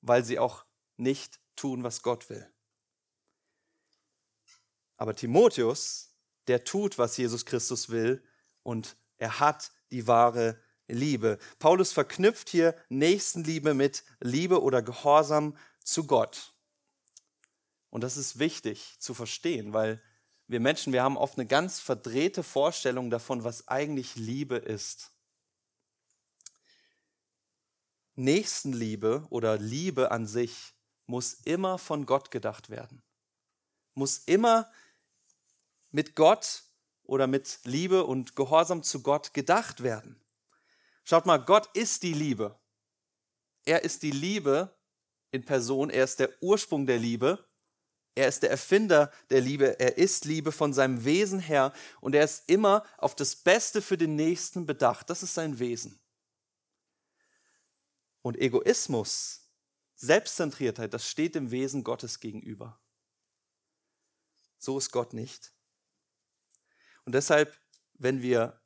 weil 0.02 0.24
sie 0.24 0.38
auch 0.38 0.64
nicht 0.96 1.40
tun, 1.56 1.82
was 1.82 2.02
Gott 2.02 2.30
will. 2.30 2.46
Aber 4.96 5.16
Timotheus, 5.16 6.14
der 6.46 6.64
tut, 6.64 6.98
was 6.98 7.16
Jesus 7.16 7.44
Christus 7.44 7.88
will 7.88 8.22
und 8.62 8.96
er 9.16 9.40
hat 9.40 9.72
die 9.90 10.06
wahre 10.06 10.60
Liebe. 10.88 11.38
Paulus 11.58 11.92
verknüpft 11.92 12.48
hier 12.48 12.74
Nächstenliebe 12.88 13.74
mit 13.74 14.04
Liebe 14.20 14.62
oder 14.62 14.82
Gehorsam 14.82 15.56
zu 15.84 16.06
Gott. 16.06 16.54
Und 17.90 18.02
das 18.02 18.16
ist 18.16 18.38
wichtig 18.38 18.96
zu 18.98 19.14
verstehen, 19.14 19.72
weil 19.72 20.02
wir 20.46 20.60
Menschen, 20.60 20.92
wir 20.92 21.02
haben 21.02 21.16
oft 21.16 21.38
eine 21.38 21.46
ganz 21.46 21.78
verdrehte 21.78 22.42
Vorstellung 22.42 23.10
davon, 23.10 23.44
was 23.44 23.68
eigentlich 23.68 24.16
Liebe 24.16 24.56
ist. 24.56 25.12
Nächstenliebe 28.14 29.26
oder 29.30 29.58
Liebe 29.58 30.10
an 30.10 30.26
sich 30.26 30.74
muss 31.06 31.34
immer 31.34 31.78
von 31.78 32.04
Gott 32.04 32.30
gedacht 32.30 32.70
werden. 32.70 33.02
Muss 33.94 34.18
immer 34.18 34.70
mit 35.90 36.16
Gott 36.16 36.64
oder 37.04 37.26
mit 37.26 37.60
Liebe 37.64 38.04
und 38.04 38.36
Gehorsam 38.36 38.82
zu 38.82 39.02
Gott 39.02 39.34
gedacht 39.34 39.82
werden. 39.82 40.20
Schaut 41.08 41.24
mal, 41.24 41.38
Gott 41.38 41.74
ist 41.74 42.02
die 42.02 42.12
Liebe. 42.12 42.60
Er 43.64 43.82
ist 43.82 44.02
die 44.02 44.10
Liebe 44.10 44.78
in 45.30 45.42
Person, 45.42 45.88
er 45.88 46.04
ist 46.04 46.20
der 46.20 46.30
Ursprung 46.42 46.84
der 46.84 46.98
Liebe, 46.98 47.48
er 48.14 48.28
ist 48.28 48.42
der 48.42 48.50
Erfinder 48.50 49.10
der 49.30 49.40
Liebe, 49.40 49.80
er 49.80 49.96
ist 49.96 50.26
Liebe 50.26 50.52
von 50.52 50.74
seinem 50.74 51.06
Wesen 51.06 51.40
her 51.40 51.72
und 52.02 52.14
er 52.14 52.24
ist 52.24 52.46
immer 52.50 52.84
auf 52.98 53.16
das 53.16 53.36
Beste 53.36 53.80
für 53.80 53.96
den 53.96 54.16
Nächsten 54.16 54.66
bedacht. 54.66 55.08
Das 55.08 55.22
ist 55.22 55.32
sein 55.32 55.58
Wesen. 55.58 55.98
Und 58.20 58.36
Egoismus, 58.36 59.50
Selbstzentriertheit, 59.94 60.92
das 60.92 61.08
steht 61.08 61.34
dem 61.34 61.50
Wesen 61.50 61.84
Gottes 61.84 62.20
gegenüber. 62.20 62.78
So 64.58 64.76
ist 64.76 64.92
Gott 64.92 65.14
nicht. 65.14 65.54
Und 67.06 67.14
deshalb, 67.14 67.58
wenn 67.94 68.20
wir 68.20 68.60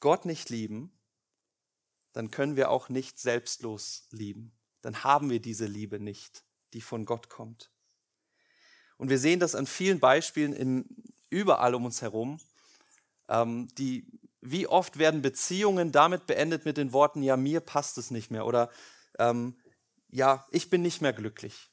Gott 0.00 0.24
nicht 0.24 0.48
lieben, 0.48 0.98
dann 2.12 2.30
können 2.30 2.56
wir 2.56 2.70
auch 2.70 2.88
nicht 2.88 3.18
selbstlos 3.18 4.06
lieben. 4.10 4.52
Dann 4.80 5.04
haben 5.04 5.30
wir 5.30 5.40
diese 5.40 5.66
Liebe 5.66 5.98
nicht, 6.00 6.44
die 6.72 6.80
von 6.80 7.04
Gott 7.04 7.28
kommt. 7.28 7.70
Und 8.96 9.08
wir 9.08 9.18
sehen 9.18 9.40
das 9.40 9.54
an 9.54 9.66
vielen 9.66 10.00
Beispielen 10.00 10.52
in, 10.52 10.84
überall 11.30 11.74
um 11.74 11.84
uns 11.84 12.02
herum. 12.02 12.40
Ähm, 13.28 13.68
die, 13.78 14.06
wie 14.40 14.66
oft 14.66 14.98
werden 14.98 15.22
Beziehungen 15.22 15.92
damit 15.92 16.26
beendet 16.26 16.64
mit 16.64 16.76
den 16.76 16.92
Worten, 16.92 17.22
ja, 17.22 17.36
mir 17.36 17.60
passt 17.60 17.98
es 17.98 18.10
nicht 18.10 18.30
mehr 18.30 18.46
oder 18.46 18.70
ähm, 19.18 19.56
ja, 20.08 20.46
ich 20.50 20.68
bin 20.68 20.82
nicht 20.82 21.00
mehr 21.00 21.12
glücklich. 21.12 21.70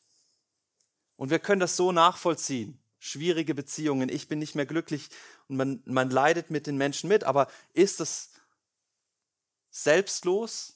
Und 1.16 1.30
wir 1.30 1.40
können 1.40 1.60
das 1.60 1.76
so 1.76 1.92
nachvollziehen 1.92 2.80
schwierige 3.00 3.56
Beziehungen, 3.56 4.10
ich 4.10 4.28
bin 4.28 4.40
nicht 4.40 4.56
mehr 4.56 4.66
glücklich 4.66 5.10
und 5.48 5.56
man, 5.56 5.82
man 5.86 6.10
leidet 6.10 6.52
mit 6.52 6.68
den 6.68 6.78
Menschen 6.78 7.08
mit. 7.08 7.24
Aber 7.24 7.48
ist 7.74 8.02
es 8.02 8.32
selbstlos 9.70 10.74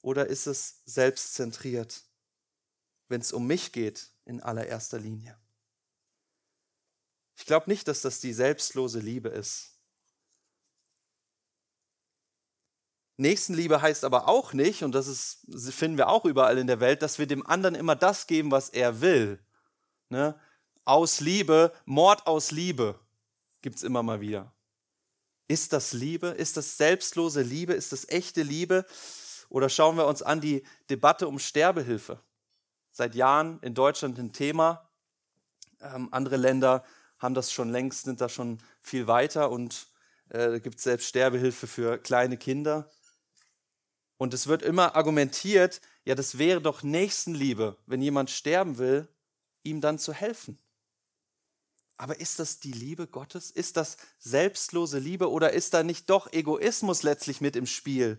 oder 0.00 0.26
ist 0.26 0.46
es 0.46 0.82
selbstzentriert, 0.84 2.02
wenn 3.08 3.20
es 3.20 3.32
um 3.32 3.46
mich 3.46 3.72
geht 3.72 4.10
in 4.24 4.40
allererster 4.40 4.98
Linie? 4.98 5.38
Ich 7.36 7.46
glaube 7.46 7.70
nicht, 7.70 7.88
dass 7.88 8.02
das 8.02 8.20
die 8.20 8.32
selbstlose 8.32 9.00
Liebe 9.00 9.28
ist. 9.28 9.70
Nächstenliebe 13.16 13.80
heißt 13.80 14.04
aber 14.04 14.28
auch 14.28 14.52
nicht, 14.52 14.82
und 14.82 14.92
das 14.92 15.06
ist, 15.06 15.46
finden 15.72 15.98
wir 15.98 16.08
auch 16.08 16.24
überall 16.24 16.58
in 16.58 16.66
der 16.66 16.80
Welt, 16.80 17.02
dass 17.02 17.18
wir 17.18 17.26
dem 17.26 17.46
anderen 17.46 17.74
immer 17.74 17.94
das 17.94 18.26
geben, 18.26 18.50
was 18.50 18.68
er 18.70 19.00
will. 19.00 19.38
Ne? 20.08 20.38
aus 20.84 21.20
Liebe, 21.20 21.72
Mord 21.84 22.26
aus 22.26 22.50
Liebe 22.50 22.98
gibt 23.60 23.76
es 23.76 23.82
immer 23.82 24.02
mal 24.02 24.20
wieder. 24.20 24.52
Ist 25.48 25.72
das 25.72 25.92
Liebe? 25.92 26.28
Ist 26.28 26.56
das 26.56 26.76
selbstlose 26.76 27.42
Liebe? 27.42 27.74
Ist 27.74 27.92
das 27.92 28.08
echte 28.08 28.42
Liebe? 28.42 28.84
Oder 29.48 29.68
schauen 29.68 29.96
wir 29.96 30.06
uns 30.06 30.22
an 30.22 30.40
die 30.40 30.64
Debatte 30.88 31.28
um 31.28 31.38
Sterbehilfe. 31.38 32.20
Seit 32.90 33.14
Jahren 33.14 33.58
in 33.60 33.74
Deutschland 33.74 34.18
ein 34.18 34.32
Thema. 34.32 34.88
Ähm, 35.80 36.08
andere 36.10 36.36
Länder 36.36 36.84
haben 37.18 37.34
das 37.34 37.52
schon 37.52 37.70
längst, 37.70 38.04
sind 38.04 38.20
da 38.20 38.28
schon 38.28 38.58
viel 38.80 39.06
weiter 39.06 39.50
und 39.50 39.88
äh, 40.30 40.60
gibt 40.60 40.78
es 40.78 40.84
selbst 40.84 41.08
Sterbehilfe 41.08 41.66
für 41.66 41.98
kleine 41.98 42.36
Kinder. 42.36 42.90
Und 44.16 44.34
es 44.34 44.46
wird 44.46 44.62
immer 44.62 44.96
argumentiert, 44.96 45.80
ja, 46.04 46.14
das 46.14 46.38
wäre 46.38 46.60
doch 46.60 46.82
Nächstenliebe, 46.82 47.76
wenn 47.86 48.00
jemand 48.00 48.30
sterben 48.30 48.78
will, 48.78 49.08
ihm 49.62 49.80
dann 49.80 49.98
zu 49.98 50.12
helfen. 50.12 50.58
Aber 52.02 52.18
ist 52.18 52.40
das 52.40 52.58
die 52.58 52.72
Liebe 52.72 53.06
Gottes? 53.06 53.52
Ist 53.52 53.76
das 53.76 53.96
selbstlose 54.18 54.98
Liebe 54.98 55.30
oder 55.30 55.52
ist 55.52 55.72
da 55.72 55.84
nicht 55.84 56.10
doch 56.10 56.32
Egoismus 56.32 57.04
letztlich 57.04 57.40
mit 57.40 57.54
im 57.54 57.64
Spiel? 57.64 58.18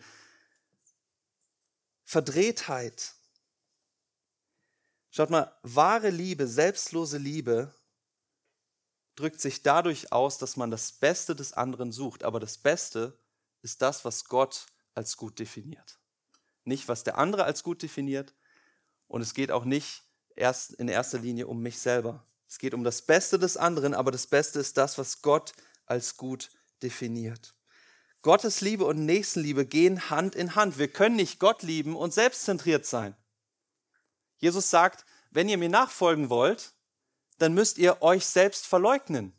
Verdrehtheit. 2.05 3.13
Schaut 5.11 5.31
mal, 5.31 5.53
wahre 5.63 6.11
Liebe, 6.11 6.47
selbstlose 6.47 7.17
Liebe 7.17 7.75
drückt 9.15 9.41
sich 9.41 9.63
dadurch 9.63 10.13
aus, 10.13 10.37
dass 10.37 10.55
man 10.55 10.71
das 10.71 10.93
Beste 10.93 11.35
des 11.35 11.51
anderen 11.51 11.91
sucht. 11.91 12.23
Aber 12.23 12.39
das 12.39 12.57
Beste 12.57 13.19
ist 13.63 13.81
das, 13.81 14.05
was 14.05 14.23
Gott 14.29 14.65
als 14.93 15.17
gut 15.17 15.39
definiert. 15.39 15.99
Nicht, 16.63 16.87
was 16.87 17.03
der 17.03 17.17
andere 17.17 17.43
als 17.43 17.63
gut 17.63 17.81
definiert. 17.81 18.33
Und 19.07 19.21
es 19.21 19.33
geht 19.33 19.51
auch 19.51 19.65
nicht 19.65 20.03
erst 20.37 20.71
in 20.71 20.87
erster 20.87 21.19
Linie 21.19 21.47
um 21.47 21.61
mich 21.61 21.79
selber. 21.79 22.25
Es 22.53 22.59
geht 22.59 22.75
um 22.75 22.83
das 22.83 23.01
Beste 23.01 23.39
des 23.39 23.57
anderen, 23.57 23.95
aber 23.95 24.11
das 24.11 24.27
Beste 24.27 24.59
ist 24.59 24.77
das, 24.77 24.99
was 24.99 25.23
Gott 25.23 25.53
als 25.87 26.17
gut 26.17 26.51
definiert. 26.83 27.55
Gottes 28.21 28.61
Liebe 28.61 28.85
und 28.85 29.07
Nächstenliebe 29.07 29.65
gehen 29.65 30.11
Hand 30.11 30.35
in 30.35 30.53
Hand. 30.53 30.77
Wir 30.77 30.87
können 30.87 31.15
nicht 31.15 31.39
Gott 31.39 31.63
lieben 31.63 31.95
und 31.95 32.13
selbstzentriert 32.13 32.85
sein. 32.85 33.17
Jesus 34.37 34.69
sagt, 34.69 35.03
wenn 35.31 35.49
ihr 35.49 35.57
mir 35.57 35.69
nachfolgen 35.69 36.29
wollt, 36.29 36.75
dann 37.39 37.55
müsst 37.55 37.79
ihr 37.79 38.03
euch 38.03 38.23
selbst 38.23 38.67
verleugnen. 38.67 39.33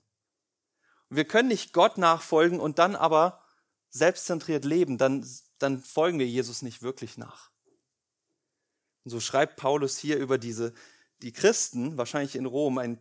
Wir 1.08 1.24
können 1.24 1.50
nicht 1.50 1.72
Gott 1.72 1.98
nachfolgen 1.98 2.58
und 2.58 2.80
dann 2.80 2.96
aber 2.96 3.44
selbstzentriert 3.90 4.64
leben, 4.64 4.98
dann, 4.98 5.24
dann 5.58 5.80
folgen 5.80 6.18
wir 6.18 6.26
Jesus 6.26 6.62
nicht 6.62 6.82
wirklich 6.82 7.16
nach. 7.16 7.52
Und 9.04 9.12
so 9.12 9.20
schreibt 9.20 9.54
Paulus 9.54 9.98
hier 9.98 10.18
über 10.18 10.36
diese, 10.36 10.74
die 11.22 11.32
Christen, 11.32 11.96
wahrscheinlich 11.96 12.36
in 12.36 12.46
Rom, 12.46 12.78
ein 12.78 12.98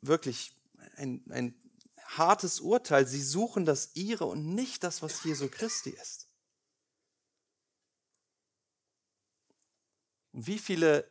wirklich 0.00 0.54
ein, 0.96 1.24
ein 1.30 1.54
hartes 2.04 2.60
Urteil. 2.60 3.06
Sie 3.06 3.22
suchen 3.22 3.64
das 3.64 3.90
ihre 3.94 4.26
und 4.26 4.54
nicht 4.54 4.82
das, 4.84 5.02
was 5.02 5.22
Jesu 5.24 5.48
Christi 5.48 5.90
ist. 5.90 6.28
Und 10.32 10.46
wie 10.46 10.58
viele 10.58 11.10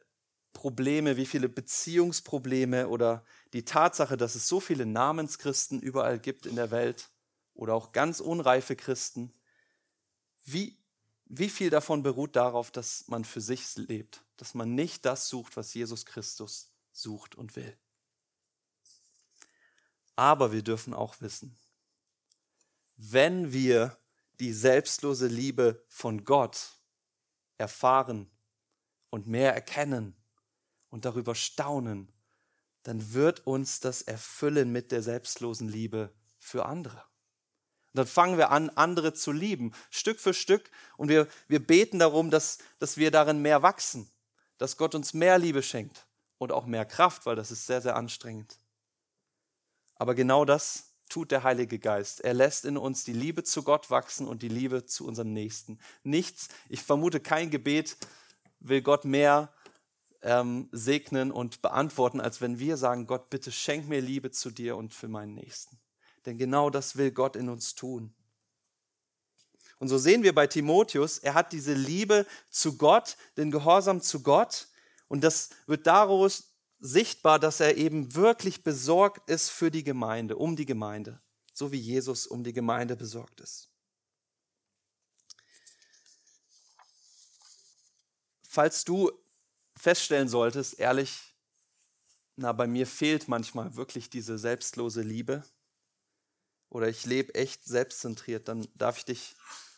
Probleme, 0.54 1.18
wie 1.18 1.26
viele 1.26 1.50
Beziehungsprobleme 1.50 2.88
oder 2.88 3.24
die 3.54 3.64
Tatsache, 3.64 4.18
dass 4.18 4.36
es 4.36 4.48
so 4.48 4.60
viele 4.60 4.86
Namenschristen 4.86 5.82
überall 5.82 6.20
gibt 6.20 6.46
in 6.46 6.56
der 6.56 6.72
Welt 6.72 7.12
oder 7.54 7.74
auch 7.76 7.92
ganz 7.92 8.20
unreife 8.20 8.76
Christen, 8.76 9.34
wie, 10.46 10.78
wie 11.30 11.50
viel 11.50 11.70
davon 11.70 12.04
beruht 12.04 12.36
darauf, 12.36 12.72
dass 12.72 13.08
man 13.08 13.26
für 13.26 13.42
sich 13.42 13.76
lebt, 13.76 14.24
dass 14.38 14.54
man 14.54 14.76
nicht 14.76 15.06
das 15.06 15.28
sucht, 15.28 15.58
was 15.58 15.74
Jesus 15.74 16.06
Christus 16.06 16.72
sucht 16.92 17.36
und 17.36 17.56
will. 17.56 17.78
Aber 20.16 20.52
wir 20.52 20.64
dürfen 20.64 20.94
auch 20.94 21.20
wissen, 21.22 21.58
wenn 22.96 23.54
wir 23.54 23.98
die 24.40 24.54
selbstlose 24.54 25.28
Liebe 25.28 25.84
von 25.88 26.24
Gott 26.24 26.72
erfahren 27.58 28.30
und 29.10 29.28
mehr 29.28 29.54
erkennen 29.54 30.16
und 30.90 31.06
darüber 31.06 31.36
staunen, 31.36 32.12
dann 32.84 33.14
wird 33.14 33.46
uns 33.46 33.80
das 33.80 34.02
erfüllen 34.02 34.72
mit 34.72 34.92
der 34.92 35.04
selbstlosen 35.04 35.68
Liebe 35.68 36.14
für 36.40 36.66
andere. 36.66 37.07
Und 37.94 38.00
dann 38.00 38.08
fangen 38.08 38.38
wir 38.38 38.52
an, 38.52 38.70
andere 38.72 39.14
zu 39.14 39.32
lieben, 39.32 39.74
Stück 39.90 40.20
für 40.20 40.34
Stück. 40.34 40.70
Und 40.98 41.10
wir, 41.10 41.28
wir 41.48 41.66
beten 41.66 42.00
darum, 42.00 42.30
dass, 42.30 42.60
dass 42.80 42.98
wir 42.98 43.12
darin 43.12 43.42
mehr 43.42 43.62
wachsen, 43.62 44.10
dass 44.58 44.78
Gott 44.78 44.96
uns 44.96 45.14
mehr 45.14 45.38
Liebe 45.40 45.64
schenkt 45.64 46.06
und 46.38 46.52
auch 46.52 46.66
mehr 46.66 46.86
Kraft, 46.86 47.26
weil 47.26 47.36
das 47.36 47.52
ist 47.52 47.66
sehr, 47.66 47.82
sehr 47.82 47.96
anstrengend. 47.96 48.58
Aber 49.96 50.16
genau 50.16 50.46
das 50.46 50.94
tut 51.10 51.32
der 51.32 51.44
Heilige 51.44 51.80
Geist. 51.80 52.22
Er 52.22 52.34
lässt 52.34 52.66
in 52.66 52.78
uns 52.78 53.04
die 53.04 53.14
Liebe 53.14 53.44
zu 53.44 53.64
Gott 53.64 53.90
wachsen 53.90 54.28
und 54.28 54.42
die 54.42 54.50
Liebe 54.50 54.86
zu 54.86 55.08
unserem 55.08 55.34
Nächsten. 55.34 55.80
Nichts, 56.04 56.50
ich 56.70 56.84
vermute, 56.84 57.20
kein 57.20 57.50
Gebet 57.50 57.98
will 58.60 58.82
Gott 58.82 59.06
mehr 59.06 59.54
ähm, 60.22 60.68
segnen 60.72 61.32
und 61.32 61.62
beantworten, 61.62 62.20
als 62.20 62.42
wenn 62.42 62.60
wir 62.60 62.78
sagen, 62.78 63.08
Gott, 63.08 63.30
bitte 63.30 63.52
schenk 63.52 63.88
mir 63.88 64.02
Liebe 64.02 64.32
zu 64.32 64.52
dir 64.52 64.76
und 64.76 64.94
für 64.94 65.08
meinen 65.08 65.36
Nächsten. 65.36 65.80
Denn 66.28 66.38
genau 66.38 66.70
das 66.70 66.98
will 66.98 67.12
Gott 67.12 67.38
in 67.38 67.48
uns 67.48 67.74
tun. 67.74 68.14
Und 69.80 69.88
so 69.88 69.98
sehen 69.98 70.24
wir 70.24 70.36
bei 70.36 70.46
Timotheus, 70.46 71.20
er 71.20 71.34
hat 71.34 71.54
diese 71.54 71.74
Liebe 71.74 72.28
zu 72.50 72.78
Gott, 72.78 73.16
den 73.38 73.50
Gehorsam 73.50 74.02
zu 74.02 74.22
Gott. 74.22 74.68
Und 75.08 75.24
das 75.24 75.52
wird 75.68 75.88
daraus 75.88 76.52
sichtbar, 76.80 77.40
dass 77.40 77.62
er 77.62 77.78
eben 77.78 78.14
wirklich 78.14 78.62
besorgt 78.62 79.30
ist 79.30 79.50
für 79.52 79.72
die 79.72 79.86
Gemeinde, 79.86 80.36
um 80.36 80.58
die 80.58 80.66
Gemeinde, 80.66 81.22
so 81.54 81.72
wie 81.72 81.80
Jesus 81.80 82.28
um 82.28 82.44
die 82.44 82.54
Gemeinde 82.54 82.98
besorgt 82.98 83.40
ist. 83.40 83.70
Falls 88.50 88.84
du 88.84 89.14
feststellen 89.78 90.28
solltest, 90.28 90.78
ehrlich, 90.78 91.36
na, 92.36 92.52
bei 92.52 92.68
mir 92.68 92.86
fehlt 92.86 93.30
manchmal 93.30 93.78
wirklich 93.78 94.10
diese 94.10 94.38
selbstlose 94.38 95.02
Liebe 95.02 95.46
oder 96.70 96.88
ich 96.88 97.06
lebe 97.06 97.34
echt 97.36 97.66
selbstzentriert, 97.66 98.48
dann 98.48 98.68
darf 98.76 98.98
ich 98.98 99.06
dich 99.06 99.36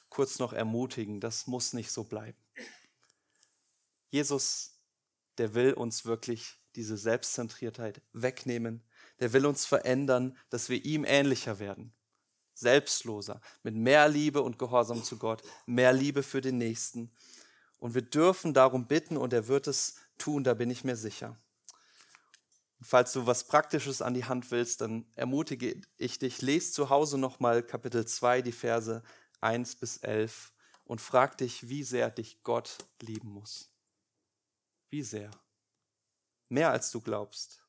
kurz 0.09 0.39
noch 0.39 0.53
ermutigen, 0.53 1.19
das 1.19 1.47
muss 1.47 1.73
nicht 1.73 1.91
so 1.91 2.03
bleiben. 2.03 2.37
Jesus, 4.09 4.79
der 5.37 5.53
will 5.53 5.73
uns 5.73 6.05
wirklich 6.05 6.57
diese 6.75 6.97
Selbstzentriertheit 6.97 8.01
wegnehmen. 8.13 8.83
Der 9.19 9.33
will 9.33 9.45
uns 9.45 9.65
verändern, 9.65 10.37
dass 10.49 10.69
wir 10.69 10.83
ihm 10.85 11.05
ähnlicher 11.05 11.59
werden. 11.59 11.93
Selbstloser, 12.53 13.41
mit 13.63 13.75
mehr 13.75 14.09
Liebe 14.09 14.41
und 14.41 14.59
Gehorsam 14.59 15.03
zu 15.03 15.17
Gott, 15.17 15.43
mehr 15.65 15.93
Liebe 15.93 16.23
für 16.23 16.41
den 16.41 16.57
Nächsten. 16.57 17.11
Und 17.77 17.93
wir 17.95 18.01
dürfen 18.01 18.53
darum 18.53 18.87
bitten 18.87 19.15
und 19.15 19.31
er 19.31 19.47
wird 19.47 19.67
es 19.67 19.95
tun, 20.17 20.43
da 20.43 20.53
bin 20.53 20.69
ich 20.69 20.83
mir 20.83 20.97
sicher. 20.97 21.37
Falls 22.81 23.13
du 23.13 23.25
was 23.25 23.45
Praktisches 23.45 24.01
an 24.01 24.13
die 24.13 24.25
Hand 24.25 24.51
willst, 24.51 24.81
dann 24.81 25.05
ermutige 25.15 25.81
ich 25.97 26.19
dich, 26.19 26.41
lest 26.41 26.73
zu 26.73 26.89
Hause 26.89 27.17
nochmal 27.17 27.63
Kapitel 27.63 28.05
2, 28.05 28.41
die 28.41 28.51
Verse 28.51 29.03
1 29.41 29.75
bis 29.75 29.97
11 29.97 30.53
und 30.85 31.01
frag 31.01 31.37
dich, 31.37 31.69
wie 31.69 31.83
sehr 31.83 32.09
dich 32.09 32.43
Gott 32.43 32.77
lieben 33.01 33.29
muss. 33.29 33.69
Wie 34.89 35.03
sehr 35.03 35.31
mehr 36.49 36.71
als 36.71 36.91
du 36.91 36.99
glaubst. 36.99 37.63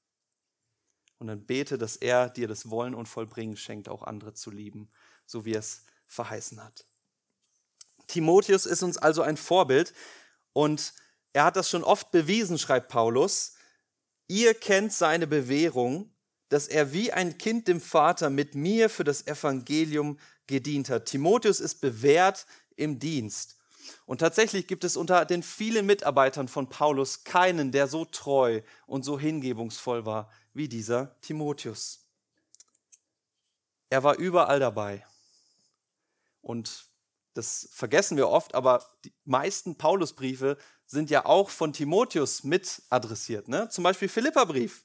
Und 1.18 1.26
dann 1.26 1.44
bete, 1.44 1.76
dass 1.76 1.96
er 1.96 2.30
dir 2.30 2.48
das 2.48 2.70
Wollen 2.70 2.94
und 2.94 3.06
Vollbringen 3.06 3.56
schenkt, 3.56 3.88
auch 3.88 4.02
andere 4.02 4.32
zu 4.32 4.50
lieben, 4.50 4.88
so 5.26 5.44
wie 5.44 5.54
es 5.54 5.84
verheißen 6.06 6.64
hat. 6.64 6.86
Timotheus 8.06 8.66
ist 8.66 8.82
uns 8.82 8.96
also 8.96 9.22
ein 9.22 9.36
Vorbild 9.36 9.92
und 10.52 10.94
er 11.32 11.44
hat 11.44 11.56
das 11.56 11.70
schon 11.70 11.84
oft 11.84 12.10
bewiesen, 12.10 12.58
schreibt 12.58 12.88
Paulus. 12.88 13.54
Ihr 14.30 14.54
kennt 14.54 14.92
seine 14.92 15.26
Bewährung, 15.26 16.08
dass 16.50 16.68
er 16.68 16.92
wie 16.92 17.12
ein 17.12 17.36
Kind 17.36 17.66
dem 17.66 17.80
Vater 17.80 18.30
mit 18.30 18.54
mir 18.54 18.88
für 18.88 19.02
das 19.02 19.26
Evangelium 19.26 20.20
gedient 20.46 20.88
hat. 20.88 21.06
Timotheus 21.06 21.58
ist 21.58 21.80
bewährt 21.80 22.46
im 22.76 23.00
Dienst. 23.00 23.56
Und 24.06 24.18
tatsächlich 24.18 24.68
gibt 24.68 24.84
es 24.84 24.96
unter 24.96 25.24
den 25.24 25.42
vielen 25.42 25.84
Mitarbeitern 25.84 26.46
von 26.46 26.68
Paulus 26.68 27.24
keinen, 27.24 27.72
der 27.72 27.88
so 27.88 28.04
treu 28.04 28.62
und 28.86 29.04
so 29.04 29.18
hingebungsvoll 29.18 30.06
war 30.06 30.30
wie 30.54 30.68
dieser 30.68 31.20
Timotheus. 31.22 32.06
Er 33.88 34.04
war 34.04 34.16
überall 34.16 34.60
dabei. 34.60 35.04
Und 36.40 36.86
das 37.34 37.68
vergessen 37.72 38.16
wir 38.16 38.28
oft, 38.28 38.54
aber 38.54 38.86
die 39.04 39.12
meisten 39.24 39.76
Paulusbriefe 39.76 40.56
sind 40.90 41.10
ja 41.10 41.24
auch 41.24 41.50
von 41.50 41.72
Timotheus 41.72 42.42
mit 42.42 42.82
adressiert. 42.90 43.48
Ne? 43.48 43.68
Zum 43.68 43.84
Beispiel 43.84 44.08
Philipperbrief, 44.08 44.84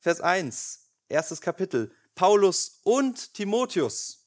Vers 0.00 0.20
1, 0.20 0.90
erstes 1.08 1.40
Kapitel. 1.40 1.92
Paulus 2.14 2.80
und 2.82 3.32
Timotheus 3.34 4.20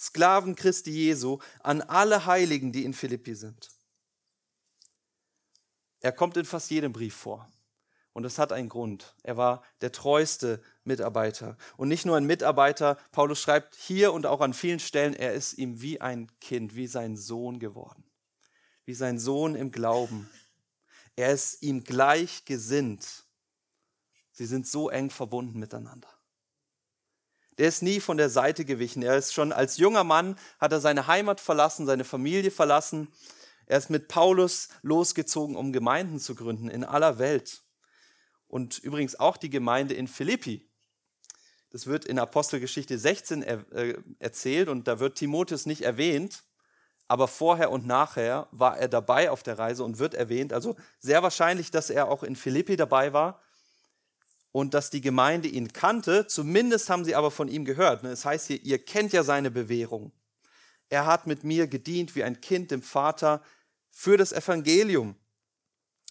Sklaven 0.00 0.56
Christi 0.56 0.90
Jesu, 0.90 1.38
an 1.62 1.82
alle 1.82 2.24
Heiligen, 2.24 2.72
die 2.72 2.84
in 2.84 2.94
Philippi 2.94 3.34
sind. 3.34 3.68
Er 6.00 6.12
kommt 6.12 6.38
in 6.38 6.46
fast 6.46 6.70
jedem 6.70 6.92
Brief 6.92 7.14
vor. 7.14 7.46
Und 8.14 8.22
das 8.22 8.38
hat 8.38 8.50
einen 8.50 8.70
Grund. 8.70 9.14
Er 9.22 9.36
war 9.36 9.62
der 9.82 9.92
treueste 9.92 10.62
Mitarbeiter. 10.84 11.56
Und 11.76 11.88
nicht 11.88 12.06
nur 12.06 12.16
ein 12.16 12.24
Mitarbeiter, 12.24 12.96
Paulus 13.12 13.40
schreibt 13.40 13.76
hier 13.76 14.14
und 14.14 14.24
auch 14.24 14.40
an 14.40 14.54
vielen 14.54 14.80
Stellen, 14.80 15.14
er 15.14 15.34
ist 15.34 15.58
ihm 15.58 15.82
wie 15.82 16.00
ein 16.00 16.30
Kind, 16.40 16.74
wie 16.74 16.86
sein 16.86 17.16
Sohn 17.16 17.58
geworden. 17.60 18.02
Wie 18.86 18.94
sein 18.94 19.18
Sohn 19.18 19.54
im 19.54 19.70
Glauben. 19.70 20.30
Er 21.20 21.32
ist 21.32 21.62
ihm 21.62 21.84
gleichgesinnt. 21.84 23.24
Sie 24.32 24.46
sind 24.46 24.66
so 24.66 24.88
eng 24.88 25.10
verbunden 25.10 25.58
miteinander 25.58 26.08
der 27.60 27.68
ist 27.68 27.82
nie 27.82 28.00
von 28.00 28.16
der 28.16 28.30
Seite 28.30 28.64
gewichen. 28.64 29.02
Er 29.02 29.18
ist 29.18 29.34
schon 29.34 29.52
als 29.52 29.76
junger 29.76 30.02
Mann, 30.02 30.38
hat 30.58 30.72
er 30.72 30.80
seine 30.80 31.06
Heimat 31.06 31.42
verlassen, 31.42 31.84
seine 31.84 32.04
Familie 32.04 32.50
verlassen. 32.50 33.08
Er 33.66 33.76
ist 33.76 33.90
mit 33.90 34.08
Paulus 34.08 34.70
losgezogen, 34.80 35.56
um 35.56 35.70
Gemeinden 35.70 36.18
zu 36.18 36.34
gründen 36.34 36.70
in 36.70 36.84
aller 36.84 37.18
Welt. 37.18 37.62
Und 38.48 38.78
übrigens 38.78 39.20
auch 39.20 39.36
die 39.36 39.50
Gemeinde 39.50 39.92
in 39.92 40.08
Philippi. 40.08 40.70
Das 41.68 41.86
wird 41.86 42.06
in 42.06 42.18
Apostelgeschichte 42.18 42.98
16 42.98 43.42
er, 43.42 43.70
äh, 43.72 44.02
erzählt 44.20 44.70
und 44.70 44.88
da 44.88 44.98
wird 44.98 45.18
Timotheus 45.18 45.66
nicht 45.66 45.82
erwähnt, 45.82 46.44
aber 47.10 47.26
vorher 47.26 47.72
und 47.72 47.88
nachher 47.88 48.46
war 48.52 48.78
er 48.78 48.86
dabei 48.86 49.32
auf 49.32 49.42
der 49.42 49.58
Reise 49.58 49.82
und 49.82 49.98
wird 49.98 50.14
erwähnt. 50.14 50.52
Also 50.52 50.76
sehr 51.00 51.24
wahrscheinlich, 51.24 51.72
dass 51.72 51.90
er 51.90 52.06
auch 52.06 52.22
in 52.22 52.36
Philippi 52.36 52.76
dabei 52.76 53.12
war 53.12 53.42
und 54.52 54.74
dass 54.74 54.90
die 54.90 55.00
Gemeinde 55.00 55.48
ihn 55.48 55.72
kannte. 55.72 56.28
Zumindest 56.28 56.88
haben 56.88 57.04
sie 57.04 57.16
aber 57.16 57.32
von 57.32 57.48
ihm 57.48 57.64
gehört. 57.64 58.04
Es 58.04 58.24
heißt 58.24 58.46
hier, 58.46 58.62
ihr 58.62 58.78
kennt 58.78 59.12
ja 59.12 59.24
seine 59.24 59.50
Bewährung. 59.50 60.12
Er 60.88 61.04
hat 61.04 61.26
mit 61.26 61.42
mir 61.42 61.66
gedient 61.66 62.14
wie 62.14 62.22
ein 62.22 62.40
Kind 62.40 62.70
dem 62.70 62.80
Vater 62.80 63.42
für 63.90 64.16
das 64.16 64.30
Evangelium. 64.30 65.16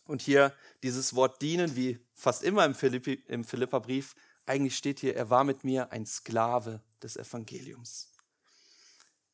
Und 0.04 0.22
hier 0.22 0.54
dieses 0.84 1.16
Wort 1.16 1.42
dienen, 1.42 1.78
wie 1.78 2.06
fast 2.14 2.44
immer 2.44 2.66
im, 2.66 2.76
Philippi, 2.76 3.24
im 3.28 3.46
Philipperbrief, 3.46 4.18
eigentlich 4.46 4.76
steht 4.76 5.00
hier, 5.00 5.16
er 5.16 5.30
war 5.30 5.46
mit 5.46 5.64
mir 5.64 5.94
ein 5.94 6.06
Sklave 6.06 6.82
des 7.02 7.16
Evangeliums. 7.16 8.09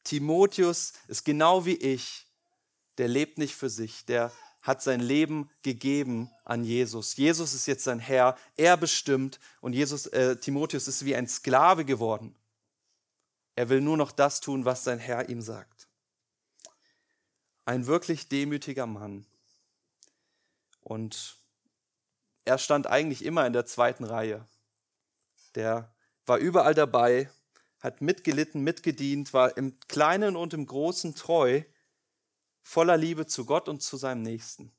Timotheus 0.06 0.94
ist 1.10 1.26
genau 1.26 1.66
wie 1.66 1.76
ich, 1.76 2.26
der 2.98 3.10
lebt 3.10 3.38
nicht 3.38 3.56
für 3.56 3.70
sich, 3.70 4.06
der 4.06 4.32
hat 4.62 4.82
sein 4.82 5.00
Leben 5.00 5.50
gegeben 5.62 6.32
an 6.44 6.64
Jesus. 6.64 7.18
Jesus 7.18 7.54
ist 7.54 7.66
jetzt 7.68 7.84
sein 7.84 8.00
Herr, 8.00 8.38
er 8.56 8.78
bestimmt 8.78 9.40
und 9.62 9.74
Jesus, 9.74 10.08
äh, 10.08 10.38
Timotheus 10.38 10.88
ist 10.88 11.06
wie 11.06 11.16
ein 11.16 11.28
Sklave 11.28 11.86
geworden. 11.86 12.36
Er 13.56 13.70
will 13.70 13.82
nur 13.82 13.98
noch 13.98 14.12
das 14.12 14.42
tun, 14.42 14.66
was 14.66 14.84
sein 14.84 15.00
Herr 15.00 15.30
ihm 15.30 15.42
sagt. 15.42 15.88
Ein 17.66 17.86
wirklich 17.86 18.28
demütiger 18.28 18.86
Mann. 18.86 19.26
Und 20.82 21.38
er 22.44 22.58
stand 22.58 22.88
eigentlich 22.88 23.26
immer 23.26 23.46
in 23.48 23.54
der 23.54 23.66
zweiten 23.66 24.04
Reihe. 24.04 24.46
Der 25.56 25.92
war 26.26 26.38
überall 26.38 26.76
dabei, 26.76 27.30
hat 27.86 28.02
mitgelitten, 28.02 28.62
mitgedient, 28.62 29.32
war 29.34 29.56
im 29.58 29.80
Kleinen 29.88 30.36
und 30.36 30.54
im 30.54 30.66
Großen 30.66 31.16
treu, 31.16 31.62
voller 32.62 32.98
Liebe 32.98 33.28
zu 33.28 33.46
Gott 33.46 33.70
und 33.70 33.82
zu 33.82 33.96
seinem 33.96 34.24
Nächsten. 34.24 34.72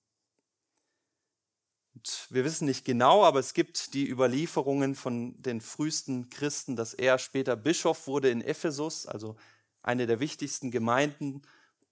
Und 1.95 2.27
wir 2.29 2.45
wissen 2.45 2.67
nicht 2.67 2.85
genau, 2.85 3.25
aber 3.25 3.39
es 3.41 3.55
gibt 3.55 3.95
die 3.95 4.07
Überlieferungen 4.07 4.95
von 4.95 5.41
den 5.41 5.63
frühesten 5.63 6.29
Christen, 6.29 6.77
dass 6.77 6.93
er 6.93 7.19
später 7.19 7.57
Bischof 7.57 8.07
wurde 8.07 8.29
in 8.29 8.43
Ephesus, 8.43 9.07
also 9.07 9.37
eine 9.83 10.07
der 10.07 10.21
wichtigsten 10.21 10.71
Gemeinden 10.71 11.43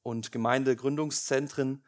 und 0.03 0.33
Gemeindegründungszentren 0.33 1.83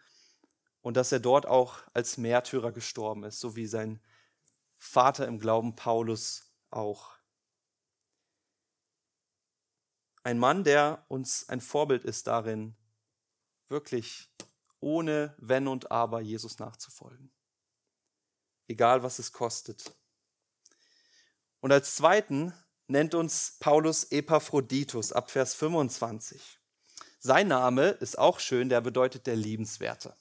und 0.81 0.97
dass 0.97 1.12
er 1.12 1.21
dort 1.21 1.47
auch 1.47 1.83
als 1.93 2.17
Märtyrer 2.17 2.73
gestorben 2.73 3.25
ist, 3.25 3.41
so 3.41 3.57
wie 3.57 3.67
sein 3.67 4.01
Vater 4.79 5.27
im 5.27 5.41
Glauben 5.41 5.75
Paulus 5.75 6.51
auch. 6.71 7.15
Ein 10.27 10.39
Mann, 10.39 10.65
der 10.65 11.05
uns 11.07 11.49
ein 11.49 11.61
Vorbild 11.61 12.05
ist 12.05 12.27
darin, 12.27 12.75
wirklich 13.69 14.29
ohne 14.81 15.37
Wenn 15.39 15.69
und 15.69 15.93
Aber 15.93 16.21
Jesus 16.21 16.59
nachzufolgen. 16.59 17.31
Egal 18.67 19.05
was 19.05 19.21
es 19.21 19.31
kostet. 19.31 19.95
Und 21.61 21.71
als 21.71 21.95
zweiten 21.95 22.53
nennt 22.89 23.15
uns 23.15 23.57
Paulus 23.61 24.03
Epaphroditus 24.11 25.12
ab 25.12 25.31
Vers 25.31 25.55
25. 25.55 26.59
Sein 27.21 27.47
Name 27.47 27.91
ist 27.91 28.19
auch 28.19 28.41
schön, 28.41 28.69
der 28.69 28.81
bedeutet 28.81 29.29
der 29.29 29.37
Liebenswerte 29.37 30.17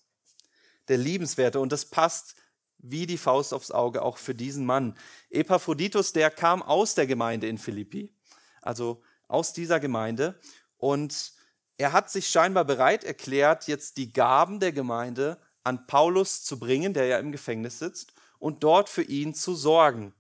der 0.88 0.98
Liebenswerte. 0.98 1.60
Und 1.60 1.72
das 1.72 1.86
passt 1.86 2.36
wie 2.78 3.08
die 3.08 3.18
Faust 3.18 3.56
aufs 3.56 3.72
Auge 3.72 4.04
auch 4.04 4.20
für 4.20 4.36
diesen 4.36 4.68
Mann. 4.68 4.96
Epaphroditus, 5.32 6.14
der 6.14 6.30
kam 6.30 6.62
aus 6.62 6.94
der 6.94 7.08
Gemeinde 7.08 7.48
in 7.48 7.58
Philippi, 7.58 8.14
also 8.62 9.02
aus 9.28 9.54
dieser 9.54 9.80
Gemeinde. 9.80 10.40
Und 10.78 11.34
er 11.78 11.94
hat 11.94 12.10
sich 12.10 12.30
scheinbar 12.30 12.66
bereit 12.66 13.04
erklärt, 13.04 13.68
jetzt 13.68 13.98
die 13.98 14.14
Gaben 14.14 14.60
der 14.60 14.72
Gemeinde 14.72 15.40
an 15.64 15.88
Paulus 15.88 16.44
zu 16.44 16.60
bringen, 16.60 16.94
der 16.94 17.08
ja 17.08 17.20
im 17.20 17.32
Gefängnis 17.32 17.80
sitzt, 17.80 18.14
und 18.40 18.64
dort 18.64 18.90
für 18.90 19.02
ihn 19.02 19.34
zu 19.34 19.56
sorgen. 19.56 20.14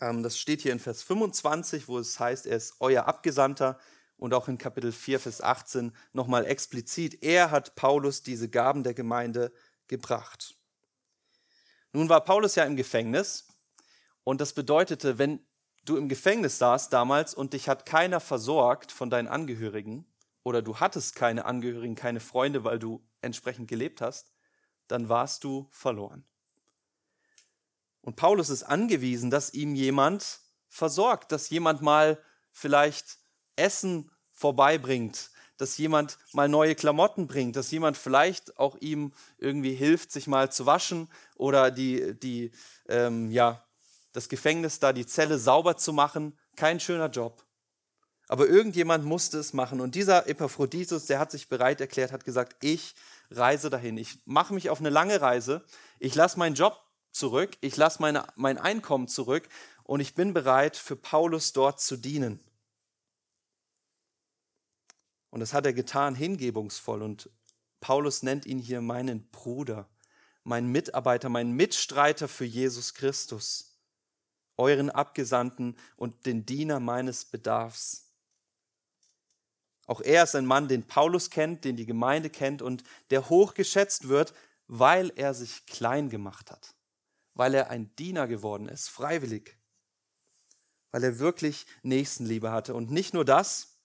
Ähm, 0.00 0.22
das 0.22 0.38
steht 0.38 0.62
hier 0.62 0.72
in 0.72 0.80
Vers 0.80 1.02
25, 1.02 1.88
wo 1.88 1.98
es 1.98 2.18
heißt, 2.18 2.46
er 2.46 2.56
ist 2.56 2.76
euer 2.80 3.06
Abgesandter 3.06 3.78
und 4.16 4.34
auch 4.34 4.48
in 4.48 4.58
Kapitel 4.58 4.92
4, 4.92 5.20
Vers 5.20 5.40
18 5.40 5.94
nochmal 6.12 6.44
explizit, 6.44 7.22
er 7.22 7.50
hat 7.50 7.76
Paulus 7.76 8.22
diese 8.22 8.48
Gaben 8.48 8.82
der 8.82 8.94
Gemeinde 8.94 9.52
gebracht. 9.86 10.56
Nun 11.92 12.08
war 12.08 12.24
Paulus 12.24 12.54
ja 12.54 12.64
im 12.64 12.76
Gefängnis 12.76 13.46
und 14.24 14.40
das 14.40 14.52
bedeutete, 14.52 15.18
wenn 15.18 15.40
du 15.88 15.96
im 15.96 16.08
Gefängnis 16.08 16.58
saßt 16.58 16.92
damals 16.92 17.34
und 17.34 17.52
dich 17.52 17.68
hat 17.68 17.86
keiner 17.86 18.20
versorgt 18.20 18.92
von 18.92 19.10
deinen 19.10 19.28
Angehörigen 19.28 20.06
oder 20.42 20.62
du 20.62 20.80
hattest 20.80 21.14
keine 21.14 21.44
Angehörigen, 21.44 21.94
keine 21.94 22.20
Freunde, 22.20 22.64
weil 22.64 22.78
du 22.78 23.02
entsprechend 23.20 23.68
gelebt 23.68 24.00
hast, 24.00 24.32
dann 24.86 25.08
warst 25.08 25.44
du 25.44 25.68
verloren. 25.70 26.24
Und 28.00 28.16
Paulus 28.16 28.48
ist 28.48 28.62
angewiesen, 28.62 29.30
dass 29.30 29.52
ihm 29.52 29.74
jemand 29.74 30.40
versorgt, 30.68 31.32
dass 31.32 31.50
jemand 31.50 31.82
mal 31.82 32.22
vielleicht 32.52 33.18
Essen 33.56 34.10
vorbeibringt, 34.32 35.30
dass 35.56 35.76
jemand 35.76 36.18
mal 36.32 36.48
neue 36.48 36.74
Klamotten 36.74 37.26
bringt, 37.26 37.56
dass 37.56 37.70
jemand 37.70 37.96
vielleicht 37.96 38.58
auch 38.58 38.76
ihm 38.80 39.12
irgendwie 39.38 39.74
hilft, 39.74 40.12
sich 40.12 40.26
mal 40.26 40.50
zu 40.50 40.66
waschen 40.66 41.10
oder 41.34 41.70
die, 41.70 42.18
die, 42.18 42.52
ähm, 42.88 43.30
ja, 43.30 43.67
das 44.18 44.28
Gefängnis 44.28 44.80
da, 44.80 44.92
die 44.92 45.06
Zelle 45.06 45.38
sauber 45.38 45.76
zu 45.76 45.92
machen. 45.92 46.36
Kein 46.56 46.80
schöner 46.80 47.08
Job. 47.08 47.44
Aber 48.26 48.48
irgendjemand 48.48 49.04
musste 49.04 49.38
es 49.38 49.52
machen. 49.52 49.80
Und 49.80 49.94
dieser 49.94 50.26
Epaphroditus, 50.26 51.06
der 51.06 51.20
hat 51.20 51.30
sich 51.30 51.48
bereit 51.48 51.80
erklärt, 51.80 52.10
hat 52.10 52.24
gesagt, 52.24 52.56
ich 52.60 52.96
reise 53.30 53.70
dahin. 53.70 53.96
Ich 53.96 54.18
mache 54.26 54.52
mich 54.54 54.70
auf 54.70 54.80
eine 54.80 54.90
lange 54.90 55.20
Reise. 55.20 55.64
Ich 56.00 56.16
lasse 56.16 56.36
meinen 56.36 56.56
Job 56.56 56.82
zurück. 57.12 57.56
Ich 57.60 57.76
lasse 57.76 58.02
meine, 58.02 58.26
mein 58.34 58.58
Einkommen 58.58 59.06
zurück. 59.06 59.48
Und 59.84 60.00
ich 60.00 60.16
bin 60.16 60.34
bereit, 60.34 60.76
für 60.76 60.96
Paulus 60.96 61.52
dort 61.52 61.80
zu 61.80 61.96
dienen. 61.96 62.40
Und 65.30 65.38
das 65.38 65.54
hat 65.54 65.64
er 65.64 65.72
getan 65.72 66.16
hingebungsvoll. 66.16 67.02
Und 67.02 67.30
Paulus 67.78 68.24
nennt 68.24 68.46
ihn 68.46 68.58
hier 68.58 68.80
meinen 68.80 69.28
Bruder, 69.30 69.88
meinen 70.42 70.72
Mitarbeiter, 70.72 71.28
meinen 71.28 71.52
Mitstreiter 71.52 72.26
für 72.26 72.44
Jesus 72.44 72.94
Christus, 72.94 73.77
euren 74.58 74.90
Abgesandten 74.90 75.76
und 75.96 76.26
den 76.26 76.44
Diener 76.44 76.80
meines 76.80 77.24
Bedarfs. 77.24 78.12
Auch 79.86 80.02
er 80.02 80.24
ist 80.24 80.36
ein 80.36 80.44
Mann, 80.44 80.68
den 80.68 80.86
Paulus 80.86 81.30
kennt, 81.30 81.64
den 81.64 81.76
die 81.76 81.86
Gemeinde 81.86 82.28
kennt 82.28 82.60
und 82.60 82.84
der 83.10 83.30
hochgeschätzt 83.30 84.08
wird, 84.08 84.34
weil 84.66 85.10
er 85.16 85.32
sich 85.32 85.64
klein 85.64 86.10
gemacht 86.10 86.50
hat, 86.50 86.74
weil 87.32 87.54
er 87.54 87.70
ein 87.70 87.94
Diener 87.96 88.28
geworden 88.28 88.68
ist, 88.68 88.88
freiwillig, 88.88 89.56
weil 90.90 91.04
er 91.04 91.18
wirklich 91.18 91.66
Nächstenliebe 91.82 92.52
hatte. 92.52 92.74
Und 92.74 92.90
nicht 92.90 93.14
nur 93.14 93.24
das, 93.24 93.78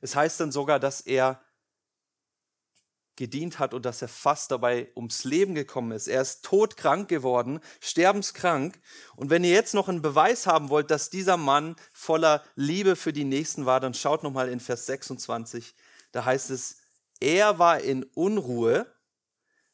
es 0.00 0.16
heißt 0.16 0.40
dann 0.40 0.50
sogar, 0.50 0.80
dass 0.80 1.00
er 1.00 1.40
gedient 3.16 3.58
hat 3.58 3.74
und 3.74 3.84
dass 3.84 4.02
er 4.02 4.08
fast 4.08 4.50
dabei 4.50 4.90
ums 4.96 5.24
Leben 5.24 5.54
gekommen 5.54 5.92
ist. 5.92 6.08
Er 6.08 6.22
ist 6.22 6.44
todkrank 6.44 7.08
geworden, 7.08 7.60
sterbenskrank. 7.80 8.80
Und 9.16 9.30
wenn 9.30 9.44
ihr 9.44 9.52
jetzt 9.52 9.74
noch 9.74 9.88
einen 9.88 10.02
Beweis 10.02 10.46
haben 10.46 10.70
wollt, 10.70 10.90
dass 10.90 11.10
dieser 11.10 11.36
Mann 11.36 11.76
voller 11.92 12.42
Liebe 12.54 12.96
für 12.96 13.12
die 13.12 13.24
Nächsten 13.24 13.66
war, 13.66 13.80
dann 13.80 13.94
schaut 13.94 14.22
nochmal 14.22 14.48
in 14.48 14.60
Vers 14.60 14.86
26. 14.86 15.74
Da 16.12 16.24
heißt 16.24 16.50
es, 16.50 16.78
er 17.20 17.58
war 17.58 17.80
in 17.80 18.02
Unruhe, 18.02 18.86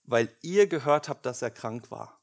weil 0.05 0.35
ihr 0.43 0.67
gehört 0.67 1.09
habt, 1.09 1.25
dass 1.25 1.43
er 1.43 1.51
krank 1.51 1.91
war. 1.91 2.19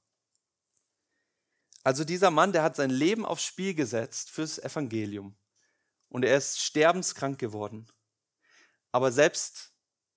Also 1.83 2.03
dieser 2.03 2.31
Mann, 2.31 2.51
der 2.51 2.63
hat 2.63 2.75
sein 2.75 2.89
Leben 2.89 3.25
aufs 3.25 3.43
Spiel 3.43 3.75
gesetzt 3.75 4.31
fürs 4.31 4.57
Evangelium. 4.57 5.35
Und 6.09 6.25
er 6.25 6.37
ist 6.37 6.59
sterbenskrank 6.59 7.37
geworden. 7.37 7.87
Aber 8.91 9.11
selbst 9.11 9.74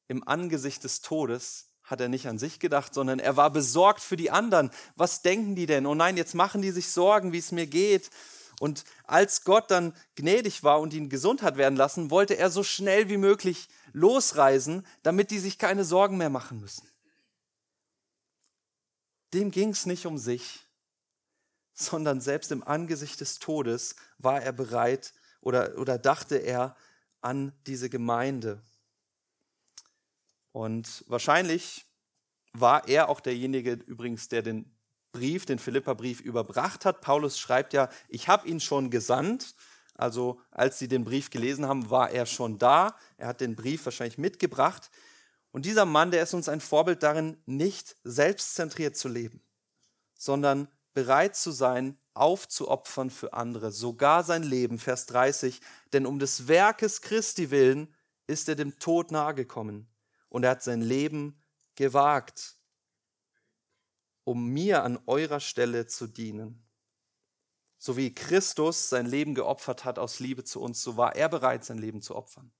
im 0.08 0.26
Angesicht 0.26 0.82
des 0.84 1.00
Todes 1.00 1.66
hat 1.84 2.00
er 2.00 2.08
nicht 2.08 2.26
an 2.28 2.38
sich 2.38 2.58
gedacht, 2.58 2.92
sondern 2.92 3.18
er 3.18 3.36
war 3.36 3.50
besorgt 3.50 4.00
für 4.00 4.16
die 4.16 4.30
anderen. 4.30 4.70
Was 4.96 5.22
denken 5.22 5.54
die 5.54 5.66
denn? 5.66 5.86
Oh 5.86 5.94
nein, 5.94 6.16
jetzt 6.16 6.34
machen 6.34 6.60
die 6.60 6.70
sich 6.70 6.90
Sorgen, 6.90 7.32
wie 7.32 7.38
es 7.38 7.52
mir 7.52 7.66
geht. 7.66 8.10
Und 8.60 8.84
als 9.04 9.44
Gott 9.44 9.70
dann 9.70 9.94
gnädig 10.16 10.62
war 10.64 10.80
und 10.80 10.92
ihn 10.92 11.08
gesund 11.08 11.42
hat 11.42 11.56
werden 11.56 11.76
lassen, 11.76 12.10
wollte 12.10 12.36
er 12.36 12.50
so 12.50 12.62
schnell 12.62 13.08
wie 13.08 13.16
möglich 13.16 13.68
losreisen, 13.92 14.84
damit 15.02 15.30
die 15.30 15.38
sich 15.38 15.58
keine 15.58 15.84
Sorgen 15.84 16.18
mehr 16.18 16.30
machen 16.30 16.60
müssen. 16.60 16.86
Dem 19.32 19.50
ging 19.50 19.70
es 19.70 19.86
nicht 19.86 20.06
um 20.06 20.18
sich, 20.18 20.60
sondern 21.74 22.20
selbst 22.20 22.50
im 22.50 22.66
Angesicht 22.66 23.20
des 23.20 23.38
Todes 23.38 23.94
war 24.18 24.42
er 24.42 24.52
bereit 24.52 25.14
oder, 25.40 25.78
oder 25.78 25.98
dachte 25.98 26.36
er 26.36 26.76
an 27.20 27.52
diese 27.66 27.88
Gemeinde. 27.88 28.60
Und 30.52 31.04
wahrscheinlich 31.08 31.86
war 32.52 32.88
er 32.88 33.08
auch 33.08 33.20
derjenige 33.20 33.72
übrigens, 33.72 34.28
der 34.28 34.42
den 34.42 34.74
Brief, 35.12 35.46
den 35.46 35.58
Philippa-Brief 35.58 36.20
überbracht 36.20 36.84
hat. 36.84 37.00
Paulus 37.00 37.38
schreibt 37.38 37.72
ja, 37.72 37.88
ich 38.08 38.28
habe 38.28 38.48
ihn 38.48 38.60
schon 38.60 38.90
gesandt. 38.90 39.54
Also 39.94 40.40
als 40.50 40.78
sie 40.78 40.86
den 40.86 41.04
Brief 41.04 41.30
gelesen 41.30 41.66
haben, 41.66 41.90
war 41.90 42.10
er 42.10 42.26
schon 42.26 42.58
da. 42.58 42.96
Er 43.16 43.28
hat 43.28 43.40
den 43.40 43.56
Brief 43.56 43.84
wahrscheinlich 43.84 44.18
mitgebracht. 44.18 44.90
Und 45.50 45.64
dieser 45.64 45.86
Mann, 45.86 46.10
der 46.10 46.22
ist 46.22 46.34
uns 46.34 46.48
ein 46.48 46.60
Vorbild 46.60 47.02
darin, 47.02 47.36
nicht 47.46 47.96
selbstzentriert 48.04 48.96
zu 48.96 49.08
leben, 49.08 49.42
sondern 50.14 50.68
bereit 50.92 51.36
zu 51.36 51.50
sein, 51.50 51.98
aufzuopfern 52.14 53.10
für 53.10 53.32
andere, 53.32 53.72
sogar 53.72 54.24
sein 54.24 54.42
Leben, 54.42 54.78
Vers 54.78 55.06
30. 55.06 55.60
Denn 55.92 56.06
um 56.06 56.18
des 56.18 56.48
Werkes 56.48 57.00
Christi 57.00 57.50
willen 57.50 57.94
ist 58.26 58.48
er 58.48 58.56
dem 58.56 58.78
Tod 58.78 59.10
nahegekommen 59.10 59.88
und 60.28 60.44
er 60.44 60.50
hat 60.50 60.62
sein 60.62 60.80
Leben 60.80 61.42
gewagt, 61.74 62.56
um 64.24 64.48
mir 64.48 64.82
an 64.82 64.98
eurer 65.06 65.40
Stelle 65.40 65.86
zu 65.86 66.06
dienen. 66.06 66.64
So 67.78 67.96
wie 67.96 68.12
Christus 68.12 68.88
sein 68.88 69.06
Leben 69.06 69.34
geopfert 69.34 69.84
hat 69.84 69.98
aus 69.98 70.18
Liebe 70.18 70.44
zu 70.44 70.60
uns, 70.60 70.82
so 70.82 70.96
war 70.96 71.14
er 71.16 71.28
bereit, 71.28 71.64
sein 71.64 71.78
Leben 71.78 72.02
zu 72.02 72.16
opfern, 72.16 72.52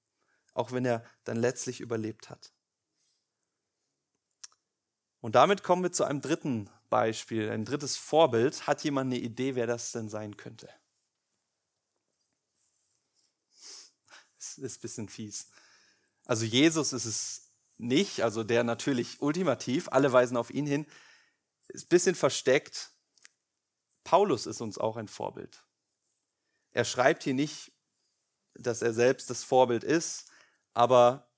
auch 0.55 0.73
wenn 0.73 0.85
er 0.85 1.05
dann 1.25 1.37
letztlich 1.37 1.81
überlebt 1.81 2.31
hat. 2.31 2.53
Und 5.21 5.35
damit 5.35 5.65
kommen 5.65 5.83
wir 5.83 5.93
zu 5.93 6.05
einem 6.05 6.21
dritten 6.21 6.71
Beispiel, 6.89 7.51
ein 7.51 7.65
drittes 7.65 7.97
Vorbild. 7.97 8.67
Hat 8.67 8.85
jemand 8.85 9.13
eine 9.13 9.21
Idee, 9.21 9.57
wer 9.57 9.67
das 9.67 9.93
denn 9.93 10.09
sein 10.09 10.37
könnte? 10.37 10.69
Das 14.39 14.57
ist 14.57 14.79
ein 14.79 14.83
bisschen 14.83 15.09
fies. 15.09 15.49
Also 16.25 16.45
Jesus 16.45 16.93
ist 16.93 17.05
es 17.05 17.48
nicht, 17.79 18.23
also 18.23 18.45
der 18.45 18.65
natürlich 18.65 19.23
ultimativ, 19.23 19.89
alle 19.91 20.13
weisen 20.13 20.37
auf 20.37 20.51
ihn 20.51 20.67
hin. 20.67 20.87
ist 21.69 21.87
ein 21.87 21.89
bisschen 21.89 22.15
versteckt. 22.15 22.93
Paulus 24.05 24.47
ist 24.47 24.61
uns 24.61 24.79
auch 24.79 24.97
ein 24.97 25.09
Vorbild. 25.09 25.65
Er 26.73 26.85
schreibt 26.85 27.23
hier 27.23 27.35
nicht, 27.35 27.73
dass 28.55 28.83
er 28.83 28.93
selbst 28.93 29.31
das 29.31 29.45
Vorbild 29.45 29.85
ist, 29.85 30.31
aber 30.75 31.29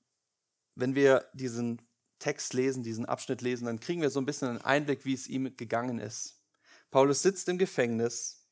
wenn 0.74 0.94
wir 0.94 1.28
diesen 1.34 1.82
Text 2.18 2.54
lesen, 2.54 2.82
diesen 2.82 3.06
Abschnitt 3.06 3.42
lesen, 3.42 3.66
dann 3.66 3.80
kriegen 3.80 4.02
wir 4.02 4.10
so 4.10 4.20
ein 4.20 4.26
bisschen 4.26 4.48
einen 4.48 4.60
Einblick, 4.60 5.04
wie 5.04 5.14
es 5.14 5.26
ihm 5.26 5.56
gegangen 5.56 5.98
ist. 5.98 6.42
Paulus 6.90 7.22
sitzt 7.22 7.48
im 7.48 7.58
Gefängnis. 7.58 8.46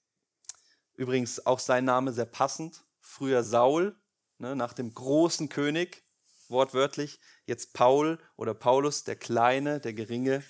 Übrigens 0.95 1.45
auch 1.47 1.59
sein 1.59 1.85
Name 1.85 2.13
sehr 2.13 2.27
passend. 2.27 2.85
Früher 3.01 3.43
Saul, 3.43 3.97
ne, 4.39 4.57
nach 4.57 4.73
dem 4.73 4.93
großen 4.93 5.49
König, 5.49 6.03
wortwörtlich. 6.49 7.21
Jetzt 7.49 7.73
Paul 7.73 8.19
oder 8.37 8.53
Paulus, 8.53 9.05
der 9.05 9.17
Kleine, 9.17 9.81
der 9.81 9.95
Geringe. 9.95 10.45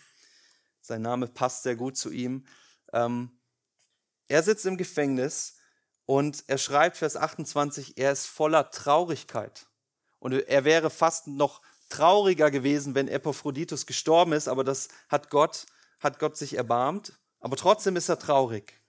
Sein 0.80 1.00
Name 1.02 1.28
passt 1.28 1.62
sehr 1.62 1.76
gut 1.76 1.96
zu 1.96 2.10
ihm. 2.10 2.44
Ähm, 2.92 3.30
er 4.26 4.42
sitzt 4.42 4.66
im 4.66 4.76
Gefängnis 4.76 5.58
und 6.06 6.42
er 6.48 6.58
schreibt, 6.58 6.96
Vers 6.96 7.14
28, 7.14 7.98
er 7.98 8.10
ist 8.10 8.26
voller 8.26 8.72
Traurigkeit. 8.72 9.68
Und 10.18 10.32
er 10.32 10.64
wäre 10.64 10.90
fast 10.90 11.28
noch 11.28 11.62
trauriger 11.88 12.50
gewesen, 12.50 12.96
wenn 12.96 13.06
Epaphroditus 13.06 13.86
gestorben 13.86 14.32
ist, 14.32 14.48
aber 14.48 14.64
das 14.64 14.88
hat 15.08 15.30
Gott, 15.30 15.66
hat 16.00 16.18
Gott 16.18 16.36
sich 16.36 16.54
erbarmt. 16.54 17.12
Aber 17.38 17.56
trotzdem 17.56 17.94
ist 17.94 18.08
er 18.08 18.18
traurig. 18.18 18.82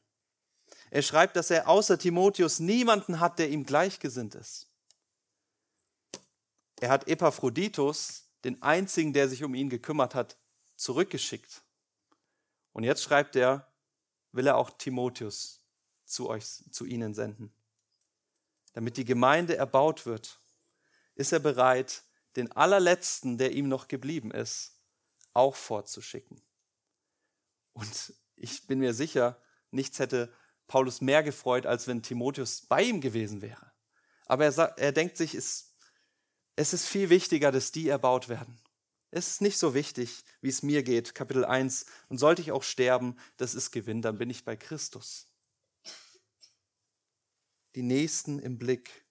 Er 0.90 1.04
schreibt, 1.04 1.36
dass 1.36 1.52
er 1.52 1.70
außer 1.70 2.00
Timotheus 2.00 2.58
niemanden 2.60 3.20
hat, 3.20 3.38
der 3.38 3.52
ihm 3.52 3.66
gleichgesinnt 3.66 4.34
ist. 4.34 4.69
Er 6.80 6.90
hat 6.90 7.08
Epaphroditus, 7.08 8.30
den 8.44 8.62
einzigen, 8.62 9.14
der 9.14 9.28
sich 9.28 9.44
um 9.44 9.54
ihn 9.54 9.70
gekümmert 9.70 10.16
hat, 10.16 10.38
zurückgeschickt. 10.76 11.62
Und 12.72 12.84
jetzt 12.84 13.04
schreibt 13.04 13.36
er, 13.36 13.68
will 14.32 14.48
er 14.48 14.58
auch 14.58 14.70
Timotheus 14.72 15.62
zu 16.06 16.30
euch, 16.30 16.46
zu 16.72 16.86
ihnen 16.86 17.14
senden. 17.14 17.54
Damit 18.74 18.98
die 18.98 19.06
Gemeinde 19.06 19.58
erbaut 19.58 20.06
wird, 20.06 20.40
ist 21.16 21.34
er 21.34 21.40
bereit, 21.40 22.04
den 22.36 22.52
allerletzten, 22.54 23.38
der 23.38 23.52
ihm 23.52 23.68
noch 23.68 23.88
geblieben 23.88 24.32
ist, 24.32 24.80
auch 25.34 25.56
vorzuschicken. 25.56 26.42
Und 27.74 28.14
ich 28.36 28.68
bin 28.68 28.80
mir 28.80 28.94
sicher, 28.94 29.42
nichts 29.72 30.00
hätte 30.00 30.34
Paulus 30.68 31.02
mehr 31.02 31.24
gefreut, 31.24 31.66
als 31.66 31.88
wenn 31.88 32.04
Timotheus 32.04 32.62
bei 32.62 32.84
ihm 32.84 33.02
gewesen 33.02 33.42
wäre. 33.42 33.72
Aber 34.28 34.46
er, 34.46 34.52
sagt, 34.52 34.80
er 34.80 34.92
denkt 34.92 35.18
sich, 35.18 35.34
es, 35.34 35.69
es 36.60 36.74
ist 36.74 36.88
viel 36.88 37.10
wichtiger, 37.10 37.54
dass 37.54 37.72
die 37.72 37.88
erbaut 37.88 38.28
werden. 38.28 38.60
Es 39.12 39.30
ist 39.30 39.42
nicht 39.42 39.58
so 39.58 39.74
wichtig, 39.74 40.26
wie 40.42 40.50
es 40.50 40.62
mir 40.62 40.84
geht, 40.84 41.16
Kapitel 41.16 41.46
1. 41.46 41.86
Und 42.10 42.18
sollte 42.18 42.42
ich 42.42 42.52
auch 42.52 42.64
sterben, 42.64 43.18
das 43.38 43.56
ist 43.56 43.72
Gewinn, 43.72 44.02
dann 44.02 44.18
bin 44.18 44.30
ich 44.30 44.44
bei 44.44 44.58
Christus. 44.58 45.28
Die 47.76 47.82
Nächsten 47.82 48.40
im 48.40 48.58
Blick. 48.58 49.06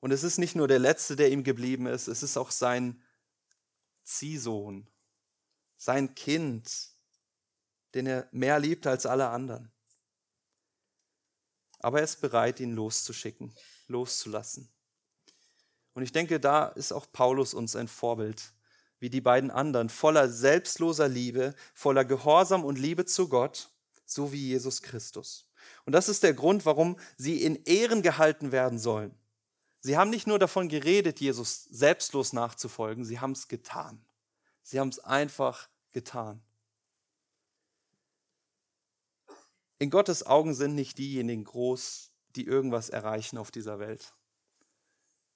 Und 0.00 0.10
es 0.10 0.24
ist 0.24 0.38
nicht 0.38 0.56
nur 0.56 0.66
der 0.66 0.80
Letzte, 0.80 1.14
der 1.14 1.30
ihm 1.30 1.44
geblieben 1.44 1.86
ist, 1.86 2.08
es 2.08 2.24
ist 2.24 2.36
auch 2.36 2.50
sein 2.50 3.00
Ziehsohn, 4.02 4.88
sein 5.76 6.16
Kind, 6.16 6.90
den 7.94 8.06
er 8.06 8.28
mehr 8.32 8.58
liebt 8.58 8.88
als 8.88 9.06
alle 9.06 9.28
anderen. 9.28 9.70
Aber 11.78 11.98
er 11.98 12.04
ist 12.04 12.20
bereit, 12.20 12.58
ihn 12.58 12.72
loszuschicken, 12.72 13.54
loszulassen. 13.86 14.68
Und 15.98 16.04
ich 16.04 16.12
denke, 16.12 16.38
da 16.38 16.66
ist 16.66 16.92
auch 16.92 17.10
Paulus 17.10 17.54
uns 17.54 17.74
ein 17.74 17.88
Vorbild, 17.88 18.52
wie 19.00 19.10
die 19.10 19.20
beiden 19.20 19.50
anderen, 19.50 19.88
voller 19.88 20.28
selbstloser 20.28 21.08
Liebe, 21.08 21.56
voller 21.74 22.04
Gehorsam 22.04 22.64
und 22.64 22.78
Liebe 22.78 23.04
zu 23.04 23.28
Gott, 23.28 23.68
so 24.06 24.30
wie 24.30 24.46
Jesus 24.46 24.80
Christus. 24.80 25.50
Und 25.86 25.94
das 25.94 26.08
ist 26.08 26.22
der 26.22 26.34
Grund, 26.34 26.64
warum 26.66 27.00
sie 27.16 27.42
in 27.42 27.64
Ehren 27.64 28.02
gehalten 28.02 28.52
werden 28.52 28.78
sollen. 28.78 29.12
Sie 29.80 29.96
haben 29.96 30.10
nicht 30.10 30.28
nur 30.28 30.38
davon 30.38 30.68
geredet, 30.68 31.18
Jesus 31.18 31.64
selbstlos 31.64 32.32
nachzufolgen, 32.32 33.04
sie 33.04 33.18
haben 33.18 33.32
es 33.32 33.48
getan. 33.48 34.00
Sie 34.62 34.78
haben 34.78 34.90
es 34.90 35.00
einfach 35.00 35.68
getan. 35.90 36.40
In 39.80 39.90
Gottes 39.90 40.24
Augen 40.24 40.54
sind 40.54 40.76
nicht 40.76 40.96
diejenigen 40.96 41.42
groß, 41.42 42.12
die 42.36 42.44
irgendwas 42.44 42.88
erreichen 42.88 43.36
auf 43.36 43.50
dieser 43.50 43.80
Welt, 43.80 44.14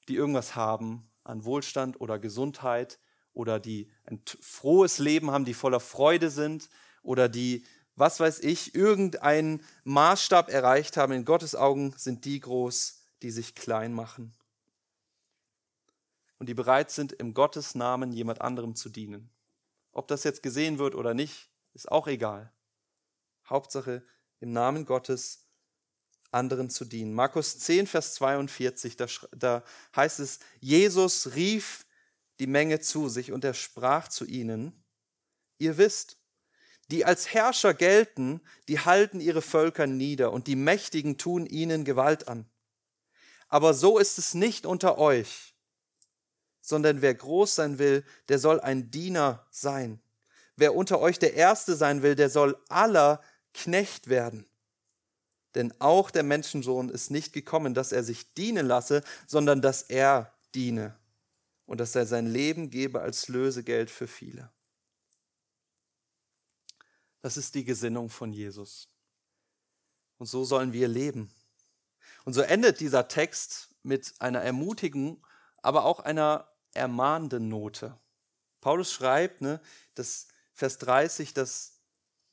die 0.08 0.16
irgendwas 0.16 0.56
haben 0.56 1.08
an 1.24 1.44
Wohlstand 1.44 2.00
oder 2.00 2.18
Gesundheit 2.18 2.98
oder 3.32 3.60
die 3.60 3.90
ein 4.04 4.22
frohes 4.40 4.98
Leben 4.98 5.30
haben, 5.30 5.44
die 5.44 5.54
voller 5.54 5.80
Freude 5.80 6.30
sind 6.30 6.68
oder 7.02 7.28
die, 7.28 7.64
was 7.94 8.20
weiß 8.20 8.40
ich, 8.40 8.74
irgendeinen 8.74 9.62
Maßstab 9.84 10.48
erreicht 10.48 10.96
haben. 10.96 11.12
In 11.12 11.24
Gottes 11.24 11.54
Augen 11.54 11.94
sind 11.96 12.24
die 12.24 12.40
groß, 12.40 13.00
die 13.22 13.30
sich 13.30 13.54
klein 13.54 13.92
machen 13.92 14.34
und 16.42 16.48
die 16.48 16.54
bereit 16.54 16.90
sind, 16.90 17.12
im 17.12 17.34
Gottes 17.34 17.76
Namen 17.76 18.10
jemand 18.10 18.40
anderem 18.40 18.74
zu 18.74 18.88
dienen. 18.88 19.30
Ob 19.92 20.08
das 20.08 20.24
jetzt 20.24 20.42
gesehen 20.42 20.80
wird 20.80 20.96
oder 20.96 21.14
nicht, 21.14 21.48
ist 21.72 21.90
auch 21.90 22.08
egal. 22.08 22.52
Hauptsache, 23.48 24.04
im 24.40 24.52
Namen 24.52 24.84
Gottes 24.84 25.41
anderen 26.32 26.70
zu 26.70 26.84
dienen. 26.84 27.12
Markus 27.12 27.58
10, 27.58 27.86
Vers 27.86 28.14
42, 28.14 28.96
da, 28.96 29.06
da 29.36 29.62
heißt 29.94 30.20
es, 30.20 30.40
Jesus 30.60 31.34
rief 31.34 31.86
die 32.40 32.46
Menge 32.46 32.80
zu 32.80 33.08
sich 33.08 33.32
und 33.32 33.44
er 33.44 33.54
sprach 33.54 34.08
zu 34.08 34.24
ihnen, 34.24 34.72
ihr 35.58 35.76
wisst, 35.78 36.18
die 36.90 37.04
als 37.04 37.32
Herrscher 37.32 37.74
gelten, 37.74 38.40
die 38.68 38.80
halten 38.80 39.20
ihre 39.20 39.42
Völker 39.42 39.86
nieder 39.86 40.32
und 40.32 40.46
die 40.46 40.56
Mächtigen 40.56 41.16
tun 41.18 41.46
ihnen 41.46 41.84
Gewalt 41.84 42.28
an. 42.28 42.46
Aber 43.48 43.74
so 43.74 43.98
ist 43.98 44.18
es 44.18 44.34
nicht 44.34 44.66
unter 44.66 44.98
euch, 44.98 45.54
sondern 46.60 47.02
wer 47.02 47.14
groß 47.14 47.54
sein 47.54 47.78
will, 47.78 48.04
der 48.28 48.38
soll 48.38 48.60
ein 48.60 48.90
Diener 48.90 49.46
sein. 49.50 50.00
Wer 50.56 50.74
unter 50.74 51.00
euch 51.00 51.18
der 51.18 51.34
Erste 51.34 51.76
sein 51.76 52.02
will, 52.02 52.14
der 52.14 52.30
soll 52.30 52.56
aller 52.68 53.22
Knecht 53.54 54.08
werden. 54.08 54.46
Denn 55.54 55.72
auch 55.80 56.10
der 56.10 56.22
Menschensohn 56.22 56.88
ist 56.88 57.10
nicht 57.10 57.32
gekommen, 57.32 57.74
dass 57.74 57.92
er 57.92 58.02
sich 58.02 58.34
dienen 58.34 58.66
lasse, 58.66 59.02
sondern 59.26 59.60
dass 59.60 59.82
er 59.82 60.32
diene 60.54 60.96
und 61.66 61.78
dass 61.78 61.94
er 61.94 62.06
sein 62.06 62.26
Leben 62.26 62.70
gebe 62.70 63.00
als 63.00 63.28
Lösegeld 63.28 63.90
für 63.90 64.06
viele. 64.06 64.50
Das 67.20 67.36
ist 67.36 67.54
die 67.54 67.64
Gesinnung 67.64 68.10
von 68.10 68.32
Jesus. 68.32 68.88
Und 70.18 70.26
so 70.26 70.44
sollen 70.44 70.72
wir 70.72 70.88
leben. 70.88 71.32
Und 72.24 72.32
so 72.34 72.42
endet 72.42 72.80
dieser 72.80 73.08
Text 73.08 73.68
mit 73.82 74.14
einer 74.18 74.40
ermutigen, 74.40 75.22
aber 75.62 75.84
auch 75.84 76.00
einer 76.00 76.48
ermahnenden 76.74 77.48
Note. 77.48 77.98
Paulus 78.60 78.92
schreibt, 78.92 79.40
ne, 79.40 79.60
dass 79.94 80.28
Vers 80.52 80.78
30, 80.78 81.34
das 81.34 81.80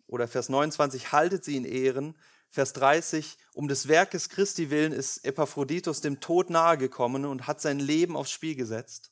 oder 0.07 0.27
Vers 0.27 0.49
29, 0.49 1.11
haltet 1.11 1.43
sie 1.43 1.55
in 1.55 1.65
Ehren. 1.65 2.15
Vers 2.49 2.73
30, 2.73 3.37
um 3.53 3.67
des 3.67 3.87
Werkes 3.87 4.29
Christi 4.29 4.71
willen 4.71 4.91
ist 4.91 5.23
Epaphroditus 5.23 6.01
dem 6.01 6.19
Tod 6.19 6.49
nahegekommen 6.49 7.25
und 7.25 7.45
hat 7.45 7.61
sein 7.61 7.79
Leben 7.79 8.15
aufs 8.15 8.31
Spiel 8.31 8.55
gesetzt. 8.55 9.11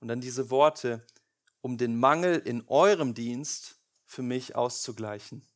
Und 0.00 0.08
dann 0.08 0.20
diese 0.20 0.50
Worte, 0.50 1.06
um 1.60 1.78
den 1.78 1.98
Mangel 1.98 2.38
in 2.38 2.66
eurem 2.66 3.14
Dienst 3.14 3.78
für 4.06 4.22
mich 4.22 4.56
auszugleichen. 4.56 5.46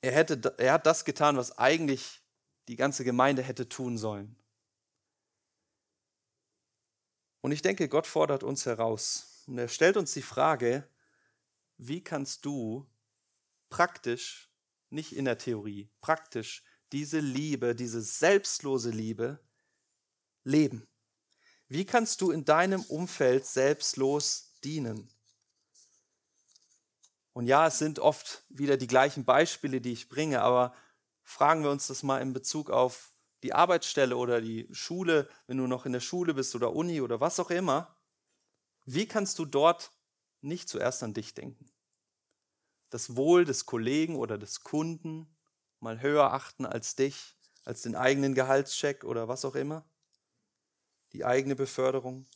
Er, 0.00 0.12
hätte, 0.12 0.54
er 0.58 0.72
hat 0.72 0.86
das 0.86 1.04
getan, 1.04 1.36
was 1.36 1.58
eigentlich 1.58 2.22
die 2.68 2.76
ganze 2.76 3.04
Gemeinde 3.04 3.42
hätte 3.42 3.68
tun 3.68 3.98
sollen. 3.98 4.36
Und 7.42 7.52
ich 7.52 7.60
denke, 7.60 7.88
Gott 7.88 8.06
fordert 8.06 8.44
uns 8.44 8.66
heraus, 8.66 9.44
und 9.46 9.58
er 9.58 9.68
stellt 9.68 9.96
uns 9.96 10.12
die 10.12 10.22
Frage, 10.22 10.88
wie 11.78 12.02
kannst 12.02 12.44
du 12.44 12.86
praktisch, 13.70 14.50
nicht 14.90 15.16
in 15.16 15.24
der 15.24 15.38
Theorie, 15.38 15.90
praktisch 16.00 16.62
diese 16.92 17.20
Liebe, 17.20 17.74
diese 17.74 18.02
selbstlose 18.02 18.90
Liebe 18.90 19.40
leben? 20.44 20.86
Wie 21.68 21.86
kannst 21.86 22.20
du 22.20 22.30
in 22.30 22.44
deinem 22.44 22.82
Umfeld 22.82 23.46
selbstlos 23.46 24.58
dienen? 24.62 25.08
Und 27.32 27.46
ja, 27.46 27.66
es 27.66 27.78
sind 27.78 27.98
oft 27.98 28.44
wieder 28.50 28.76
die 28.76 28.86
gleichen 28.86 29.24
Beispiele, 29.24 29.80
die 29.80 29.92
ich 29.92 30.10
bringe, 30.10 30.42
aber 30.42 30.74
fragen 31.22 31.62
wir 31.62 31.70
uns 31.70 31.86
das 31.86 32.02
mal 32.02 32.20
in 32.20 32.34
Bezug 32.34 32.70
auf 32.70 33.14
die 33.42 33.54
Arbeitsstelle 33.54 34.16
oder 34.16 34.40
die 34.40 34.68
Schule, 34.70 35.28
wenn 35.46 35.56
du 35.56 35.66
noch 35.66 35.86
in 35.86 35.92
der 35.92 36.00
Schule 36.00 36.34
bist 36.34 36.54
oder 36.54 36.74
Uni 36.74 37.00
oder 37.00 37.20
was 37.20 37.40
auch 37.40 37.50
immer. 37.50 37.96
Wie 38.84 39.06
kannst 39.06 39.38
du 39.38 39.44
dort 39.44 39.92
nicht 40.42 40.68
zuerst 40.68 41.02
an 41.02 41.14
dich 41.14 41.34
denken? 41.34 41.70
Das 42.90 43.16
Wohl 43.16 43.44
des 43.44 43.64
Kollegen 43.66 44.16
oder 44.16 44.38
des 44.38 44.60
Kunden 44.60 45.34
mal 45.80 46.00
höher 46.00 46.32
achten 46.32 46.66
als 46.66 46.94
dich, 46.94 47.36
als 47.64 47.82
den 47.82 47.96
eigenen 47.96 48.34
Gehaltscheck 48.34 49.04
oder 49.04 49.28
was 49.28 49.44
auch 49.44 49.54
immer? 49.54 49.84
Die 51.12 51.24
eigene 51.24 51.56
Beförderung? 51.56 52.26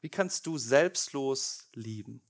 Wie 0.00 0.08
kannst 0.08 0.46
du 0.46 0.58
selbstlos 0.58 1.68
lieben? 1.74 2.22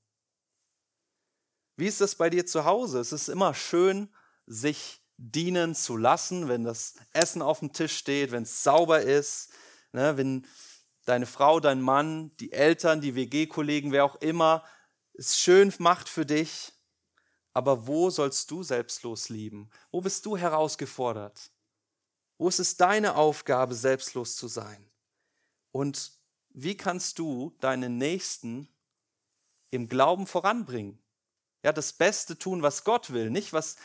Wie 1.76 1.86
ist 1.86 2.00
das 2.00 2.16
bei 2.16 2.30
dir 2.30 2.46
zu 2.46 2.64
Hause? 2.64 2.98
Es 2.98 3.12
ist 3.12 3.28
immer 3.28 3.54
schön, 3.54 4.12
sich 4.46 5.00
dienen 5.16 5.74
zu 5.74 5.96
lassen, 5.96 6.48
wenn 6.48 6.64
das 6.64 6.94
Essen 7.12 7.42
auf 7.42 7.58
dem 7.58 7.72
Tisch 7.72 7.96
steht, 7.96 8.30
wenn 8.30 8.44
es 8.44 8.62
sauber 8.62 9.02
ist, 9.02 9.50
ne, 9.92 10.16
wenn 10.16 10.46
deine 11.08 11.26
Frau, 11.26 11.58
dein 11.58 11.80
Mann, 11.80 12.36
die 12.36 12.52
Eltern, 12.52 13.00
die 13.00 13.14
WG-Kollegen, 13.14 13.92
wer 13.92 14.04
auch 14.04 14.16
immer 14.16 14.62
es 15.14 15.38
schön 15.38 15.72
macht 15.78 16.08
für 16.08 16.26
dich. 16.26 16.72
Aber 17.54 17.86
wo 17.86 18.10
sollst 18.10 18.50
du 18.50 18.62
selbstlos 18.62 19.30
lieben? 19.30 19.70
Wo 19.90 20.00
bist 20.00 20.26
du 20.26 20.36
herausgefordert? 20.36 21.50
Wo 22.36 22.48
ist 22.48 22.60
es 22.60 22.76
deine 22.76 23.16
Aufgabe, 23.16 23.74
selbstlos 23.74 24.36
zu 24.36 24.46
sein? 24.48 24.88
Und 25.72 26.12
wie 26.50 26.76
kannst 26.76 27.18
du 27.18 27.56
deinen 27.60 27.96
Nächsten 27.96 28.68
im 29.70 29.88
Glauben 29.88 30.26
voranbringen? 30.26 31.02
Ja, 31.64 31.72
das 31.72 31.92
Beste 31.92 32.38
tun, 32.38 32.62
was 32.62 32.84
Gott 32.84 33.12
will, 33.12 33.30
nicht 33.30 33.52
was, 33.52 33.76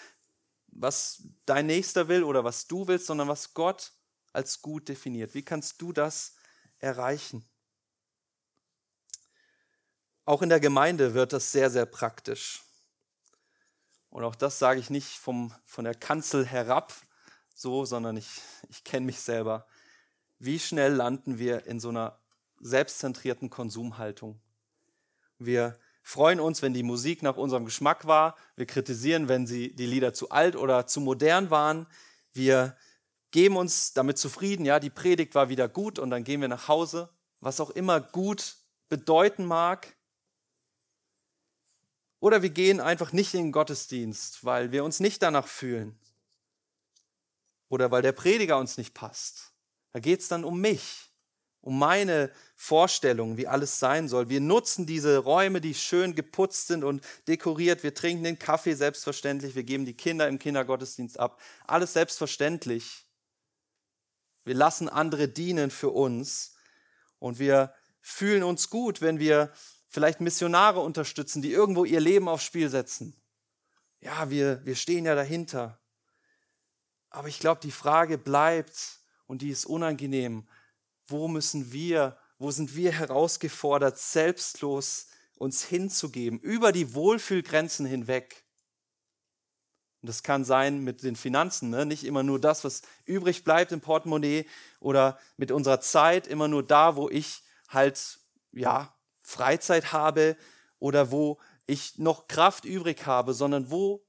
was 0.67 1.23
dein 1.45 1.65
Nächster 1.67 2.09
will 2.09 2.23
oder 2.23 2.43
was 2.43 2.67
du 2.67 2.87
willst, 2.87 3.07
sondern 3.07 3.27
was 3.27 3.53
Gott 3.53 3.93
als 4.33 4.61
gut 4.61 4.89
definiert. 4.89 5.33
Wie 5.33 5.43
kannst 5.43 5.81
du 5.81 5.93
das 5.93 6.35
erreichen? 6.83 7.47
Auch 10.25 10.41
in 10.41 10.49
der 10.49 10.59
Gemeinde 10.59 11.13
wird 11.13 11.33
das 11.33 11.51
sehr, 11.51 11.69
sehr 11.69 11.85
praktisch. 11.85 12.61
Und 14.09 14.23
auch 14.23 14.35
das 14.35 14.59
sage 14.59 14.79
ich 14.79 14.89
nicht 14.89 15.17
vom, 15.17 15.53
von 15.65 15.85
der 15.85 15.95
Kanzel 15.95 16.45
herab, 16.45 16.93
so, 17.55 17.85
sondern 17.85 18.15
ich, 18.17 18.41
ich 18.69 18.83
kenne 18.83 19.05
mich 19.05 19.19
selber. 19.19 19.65
Wie 20.39 20.59
schnell 20.59 20.93
landen 20.93 21.39
wir 21.39 21.65
in 21.65 21.79
so 21.79 21.89
einer 21.89 22.19
selbstzentrierten 22.59 23.49
Konsumhaltung? 23.49 24.39
Wir 25.39 25.77
freuen 26.03 26.39
uns, 26.39 26.61
wenn 26.61 26.73
die 26.73 26.83
Musik 26.83 27.23
nach 27.23 27.37
unserem 27.37 27.65
Geschmack 27.65 28.05
war. 28.05 28.35
Wir 28.55 28.65
kritisieren, 28.65 29.27
wenn 29.29 29.47
sie 29.47 29.73
die 29.75 29.85
Lieder 29.85 30.13
zu 30.13 30.29
alt 30.29 30.55
oder 30.55 30.85
zu 30.85 31.01
modern 31.01 31.49
waren. 31.49 31.87
Wir 32.33 32.77
geben 33.33 33.57
uns 33.57 33.91
damit 33.91 34.17
zufrieden, 34.17 34.63
ja, 34.63 34.79
die 34.79 34.89
Predigt 34.89 35.35
war 35.35 35.49
wieder 35.49 35.67
gut 35.67 35.99
und 35.99 36.09
dann 36.09 36.23
gehen 36.23 36.39
wir 36.39 36.47
nach 36.47 36.69
Hause, 36.69 37.09
was 37.41 37.59
auch 37.59 37.71
immer 37.71 37.99
gut 37.99 38.55
bedeuten 38.87 39.43
mag. 39.43 39.93
Oder 42.21 42.41
wir 42.41 42.51
gehen 42.51 42.79
einfach 42.79 43.11
nicht 43.11 43.33
in 43.33 43.41
den 43.41 43.51
Gottesdienst, 43.51 44.45
weil 44.45 44.71
wir 44.71 44.85
uns 44.85 45.01
nicht 45.01 45.21
danach 45.21 45.47
fühlen. 45.47 45.99
Oder 47.67 47.91
weil 47.91 48.01
der 48.01 48.13
Prediger 48.13 48.57
uns 48.57 48.77
nicht 48.77 48.93
passt. 48.93 49.51
Da 49.91 49.99
geht 49.99 50.21
es 50.21 50.29
dann 50.29 50.45
um 50.45 50.61
mich 50.61 51.11
um 51.63 51.79
meine 51.79 52.29
Vorstellung, 52.57 53.37
wie 53.37 53.47
alles 53.47 53.79
sein 53.79 54.09
soll. 54.09 54.27
Wir 54.27 54.41
nutzen 54.41 54.85
diese 54.85 55.17
Räume, 55.17 55.61
die 55.61 55.73
schön 55.73 56.13
geputzt 56.13 56.67
sind 56.67 56.83
und 56.83 57.01
dekoriert. 57.27 57.83
Wir 57.83 57.93
trinken 57.93 58.25
den 58.25 58.37
Kaffee 58.37 58.73
selbstverständlich. 58.73 59.55
Wir 59.55 59.63
geben 59.63 59.85
die 59.85 59.93
Kinder 59.93 60.27
im 60.27 60.39
Kindergottesdienst 60.39 61.17
ab. 61.17 61.39
Alles 61.65 61.93
selbstverständlich. 61.93 63.02
Wir 64.43 64.55
lassen 64.55 64.89
andere 64.89 65.27
dienen 65.27 65.71
für 65.71 65.89
uns. 65.89 66.55
Und 67.19 67.39
wir 67.39 67.73
fühlen 68.01 68.43
uns 68.43 68.69
gut, 68.69 69.01
wenn 69.01 69.19
wir 69.19 69.51
vielleicht 69.87 70.21
Missionare 70.21 70.79
unterstützen, 70.79 71.41
die 71.41 71.51
irgendwo 71.51 71.85
ihr 71.85 71.99
Leben 71.99 72.27
aufs 72.27 72.43
Spiel 72.43 72.69
setzen. 72.69 73.15
Ja, 74.01 74.29
wir, 74.29 74.65
wir 74.65 74.75
stehen 74.75 75.05
ja 75.05 75.15
dahinter. 75.15 75.79
Aber 77.09 77.27
ich 77.27 77.39
glaube, 77.39 77.61
die 77.61 77.71
Frage 77.71 78.17
bleibt, 78.17 78.99
und 79.27 79.41
die 79.41 79.49
ist 79.49 79.65
unangenehm, 79.65 80.47
wo 81.07 81.27
müssen 81.27 81.71
wir, 81.71 82.17
wo 82.37 82.51
sind 82.51 82.75
wir 82.75 82.91
herausgefordert, 82.99 83.97
selbstlos 83.97 85.07
uns 85.37 85.63
hinzugeben, 85.63 86.39
über 86.39 86.71
die 86.71 86.93
Wohlfühlgrenzen 86.93 87.85
hinweg. 87.85 88.42
Und 90.03 90.09
das 90.09 90.21
kann 90.21 90.45
sein 90.45 90.81
mit 90.83 91.01
den 91.01 91.15
Finanzen, 91.15 91.71
ne? 91.71 91.85
nicht 91.85 92.03
immer 92.03 92.21
nur 92.21 92.39
das, 92.39 92.63
was 92.63 92.83
übrig 93.05 93.43
bleibt 93.43 93.71
im 93.71 93.81
Portemonnaie 93.81 94.45
oder 94.79 95.17
mit 95.37 95.49
unserer 95.49 95.79
Zeit, 95.79 96.27
immer 96.27 96.47
nur 96.47 96.61
da, 96.61 96.95
wo 96.95 97.09
ich 97.09 97.41
halt, 97.69 98.19
ja, 98.51 98.95
Freizeit 99.23 99.91
habe 99.93 100.37
oder 100.77 101.09
wo 101.09 101.39
ich 101.65 101.97
noch 101.97 102.27
Kraft 102.27 102.65
übrig 102.65 103.07
habe, 103.07 103.33
sondern 103.33 103.71
wo 103.71 104.05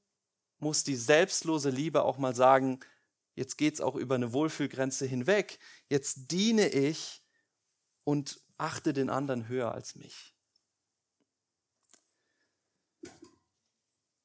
muss 0.59 0.85
die 0.85 0.97
selbstlose 0.97 1.71
Liebe 1.71 2.03
auch 2.03 2.19
mal 2.19 2.35
sagen, 2.35 2.81
Jetzt 3.35 3.57
geht 3.57 3.75
es 3.75 3.81
auch 3.81 3.97
über 3.97 4.15
eine 4.15 4.33
Wohlfühlgrenze 4.33 5.07
hinweg. 5.07 5.59
Jetzt 5.89 6.31
diene 6.31 6.69
ich 6.69 7.23
und 8.05 8.41
achte 8.57 8.93
den 8.93 9.11
anderen 9.11 9.49
höher 9.49 9.73
als 9.73 9.97
mich. 9.97 10.34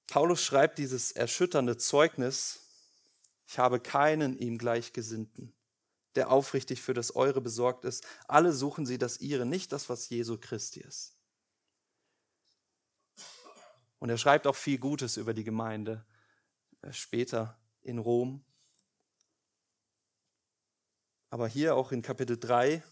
Paulus 0.09 0.43
schreibt 0.43 0.79
dieses 0.79 1.11
erschütternde 1.11 1.77
Zeugnis, 1.77 2.59
ich 3.47 3.59
habe 3.59 3.79
keinen 3.79 4.37
ihm 4.37 4.57
Gleichgesinnten, 4.57 5.53
der 6.15 6.31
aufrichtig 6.31 6.81
für 6.81 6.93
das 6.93 7.15
Eure 7.15 7.41
besorgt 7.41 7.85
ist. 7.85 8.05
Alle 8.27 8.53
suchen 8.53 8.85
sie 8.85 8.97
das 8.97 9.19
Ihre, 9.19 9.45
nicht 9.45 9.71
das, 9.71 9.89
was 9.89 10.09
Jesu 10.09 10.37
Christi 10.39 10.81
ist. 10.81 11.15
Und 13.99 14.09
er 14.09 14.17
schreibt 14.17 14.47
auch 14.47 14.55
viel 14.55 14.77
Gutes 14.77 15.17
über 15.17 15.33
die 15.33 15.43
Gemeinde 15.43 16.05
äh, 16.81 16.93
später 16.93 17.59
in 17.81 17.97
Rom. 17.97 18.43
Aber 21.29 21.47
hier 21.47 21.75
auch 21.75 21.91
in 21.91 22.01
Kapitel 22.01 22.37
3 22.37 22.83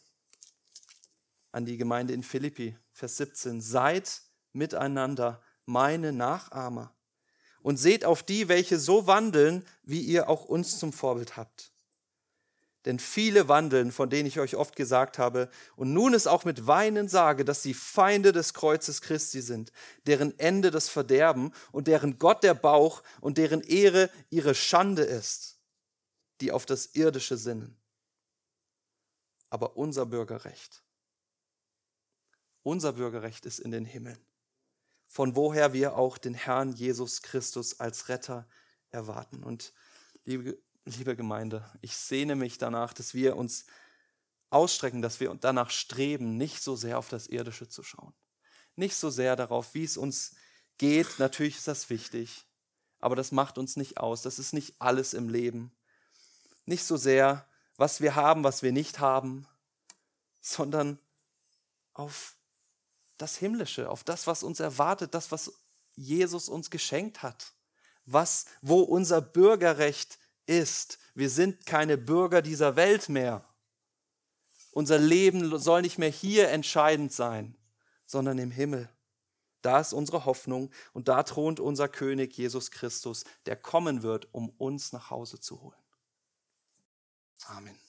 an 1.51 1.65
die 1.65 1.77
Gemeinde 1.77 2.13
in 2.13 2.23
Philippi, 2.23 2.77
Vers 2.91 3.17
17, 3.17 3.61
seid 3.61 4.21
miteinander 4.53 5.41
meine 5.65 6.11
Nachahmer 6.11 6.96
und 7.61 7.77
seht 7.77 8.05
auf 8.05 8.23
die, 8.23 8.47
welche 8.47 8.79
so 8.79 9.07
wandeln, 9.07 9.65
wie 9.83 10.01
ihr 10.01 10.29
auch 10.29 10.45
uns 10.45 10.79
zum 10.79 10.93
Vorbild 10.93 11.37
habt. 11.37 11.71
Denn 12.85 12.99
viele 12.99 13.49
wandeln, 13.49 13.91
von 13.91 14.09
denen 14.09 14.27
ich 14.27 14.39
euch 14.39 14.55
oft 14.55 14.75
gesagt 14.75 15.17
habe, 15.17 15.49
und 15.75 15.91
nun 15.91 16.13
es 16.13 16.25
auch 16.25 16.45
mit 16.45 16.67
Weinen 16.67 17.09
sage, 17.09 17.43
dass 17.43 17.61
sie 17.61 17.73
Feinde 17.73 18.31
des 18.31 18.53
Kreuzes 18.53 19.01
Christi 19.01 19.41
sind, 19.41 19.71
deren 20.05 20.37
Ende 20.39 20.71
das 20.71 20.87
Verderben 20.87 21.53
und 21.71 21.87
deren 21.87 22.17
Gott 22.17 22.43
der 22.43 22.53
Bauch 22.53 23.03
und 23.19 23.37
deren 23.37 23.61
Ehre 23.61 24.09
ihre 24.29 24.55
Schande 24.55 25.03
ist, 25.03 25.59
die 26.39 26.51
auf 26.51 26.65
das 26.65 26.95
Irdische 26.95 27.35
sinnen 27.35 27.77
aber 29.49 29.77
unser 29.77 30.05
Bürgerrecht, 30.05 30.83
unser 32.63 32.93
Bürgerrecht 32.93 33.45
ist 33.45 33.59
in 33.59 33.71
den 33.71 33.85
Himmeln, 33.85 34.19
von 35.07 35.35
woher 35.35 35.73
wir 35.73 35.95
auch 35.95 36.17
den 36.17 36.33
Herrn 36.33 36.73
Jesus 36.73 37.21
Christus 37.21 37.79
als 37.79 38.09
Retter 38.09 38.47
erwarten. 38.89 39.43
Und 39.43 39.73
liebe, 40.25 40.57
liebe 40.85 41.15
Gemeinde, 41.15 41.69
ich 41.81 41.95
sehne 41.95 42.35
mich 42.35 42.57
danach, 42.57 42.93
dass 42.93 43.13
wir 43.13 43.35
uns 43.35 43.65
ausstrecken, 44.49 45.01
dass 45.01 45.19
wir 45.19 45.33
danach 45.35 45.69
streben, 45.69 46.37
nicht 46.37 46.61
so 46.61 46.75
sehr 46.75 46.97
auf 46.97 47.09
das 47.09 47.27
Irdische 47.27 47.67
zu 47.67 47.83
schauen, 47.83 48.13
nicht 48.75 48.95
so 48.95 49.09
sehr 49.09 49.35
darauf, 49.35 49.73
wie 49.73 49.83
es 49.83 49.97
uns 49.97 50.35
geht. 50.77 51.19
Natürlich 51.19 51.57
ist 51.57 51.67
das 51.67 51.89
wichtig, 51.89 52.45
aber 52.99 53.15
das 53.15 53.31
macht 53.31 53.57
uns 53.57 53.75
nicht 53.75 53.97
aus. 53.97 54.21
Das 54.21 54.39
ist 54.39 54.53
nicht 54.53 54.75
alles 54.79 55.13
im 55.13 55.29
Leben. 55.29 55.71
Nicht 56.65 56.83
so 56.83 56.97
sehr 56.97 57.47
was 57.77 58.01
wir 58.01 58.15
haben, 58.15 58.43
was 58.43 58.63
wir 58.63 58.71
nicht 58.71 58.99
haben, 58.99 59.47
sondern 60.41 60.99
auf 61.93 62.35
das 63.17 63.37
Himmlische, 63.37 63.89
auf 63.89 64.03
das, 64.03 64.27
was 64.27 64.43
uns 64.43 64.59
erwartet, 64.59 65.13
das, 65.13 65.31
was 65.31 65.53
Jesus 65.95 66.49
uns 66.49 66.69
geschenkt 66.69 67.23
hat, 67.23 67.53
was, 68.05 68.45
wo 68.61 68.81
unser 68.81 69.21
Bürgerrecht 69.21 70.19
ist. 70.45 70.99
Wir 71.15 71.29
sind 71.29 71.65
keine 71.65 71.97
Bürger 71.97 72.41
dieser 72.41 72.75
Welt 72.75 73.09
mehr. 73.09 73.43
Unser 74.71 74.99
Leben 74.99 75.57
soll 75.57 75.81
nicht 75.81 75.97
mehr 75.97 76.11
hier 76.11 76.49
entscheidend 76.49 77.11
sein, 77.11 77.57
sondern 78.05 78.37
im 78.37 78.51
Himmel. 78.51 78.89
Da 79.63 79.79
ist 79.79 79.91
unsere 79.91 80.25
Hoffnung 80.25 80.69
und 80.93 81.07
da 81.07 81.23
thront 81.23 81.59
unser 81.59 81.89
König 81.89 82.37
Jesus 82.37 82.71
Christus, 82.71 83.25
der 83.47 83.55
kommen 83.55 84.03
wird, 84.03 84.33
um 84.33 84.49
uns 84.49 84.93
nach 84.93 85.09
Hause 85.09 85.39
zu 85.39 85.61
holen. 85.61 85.81
Amen. 87.47 87.75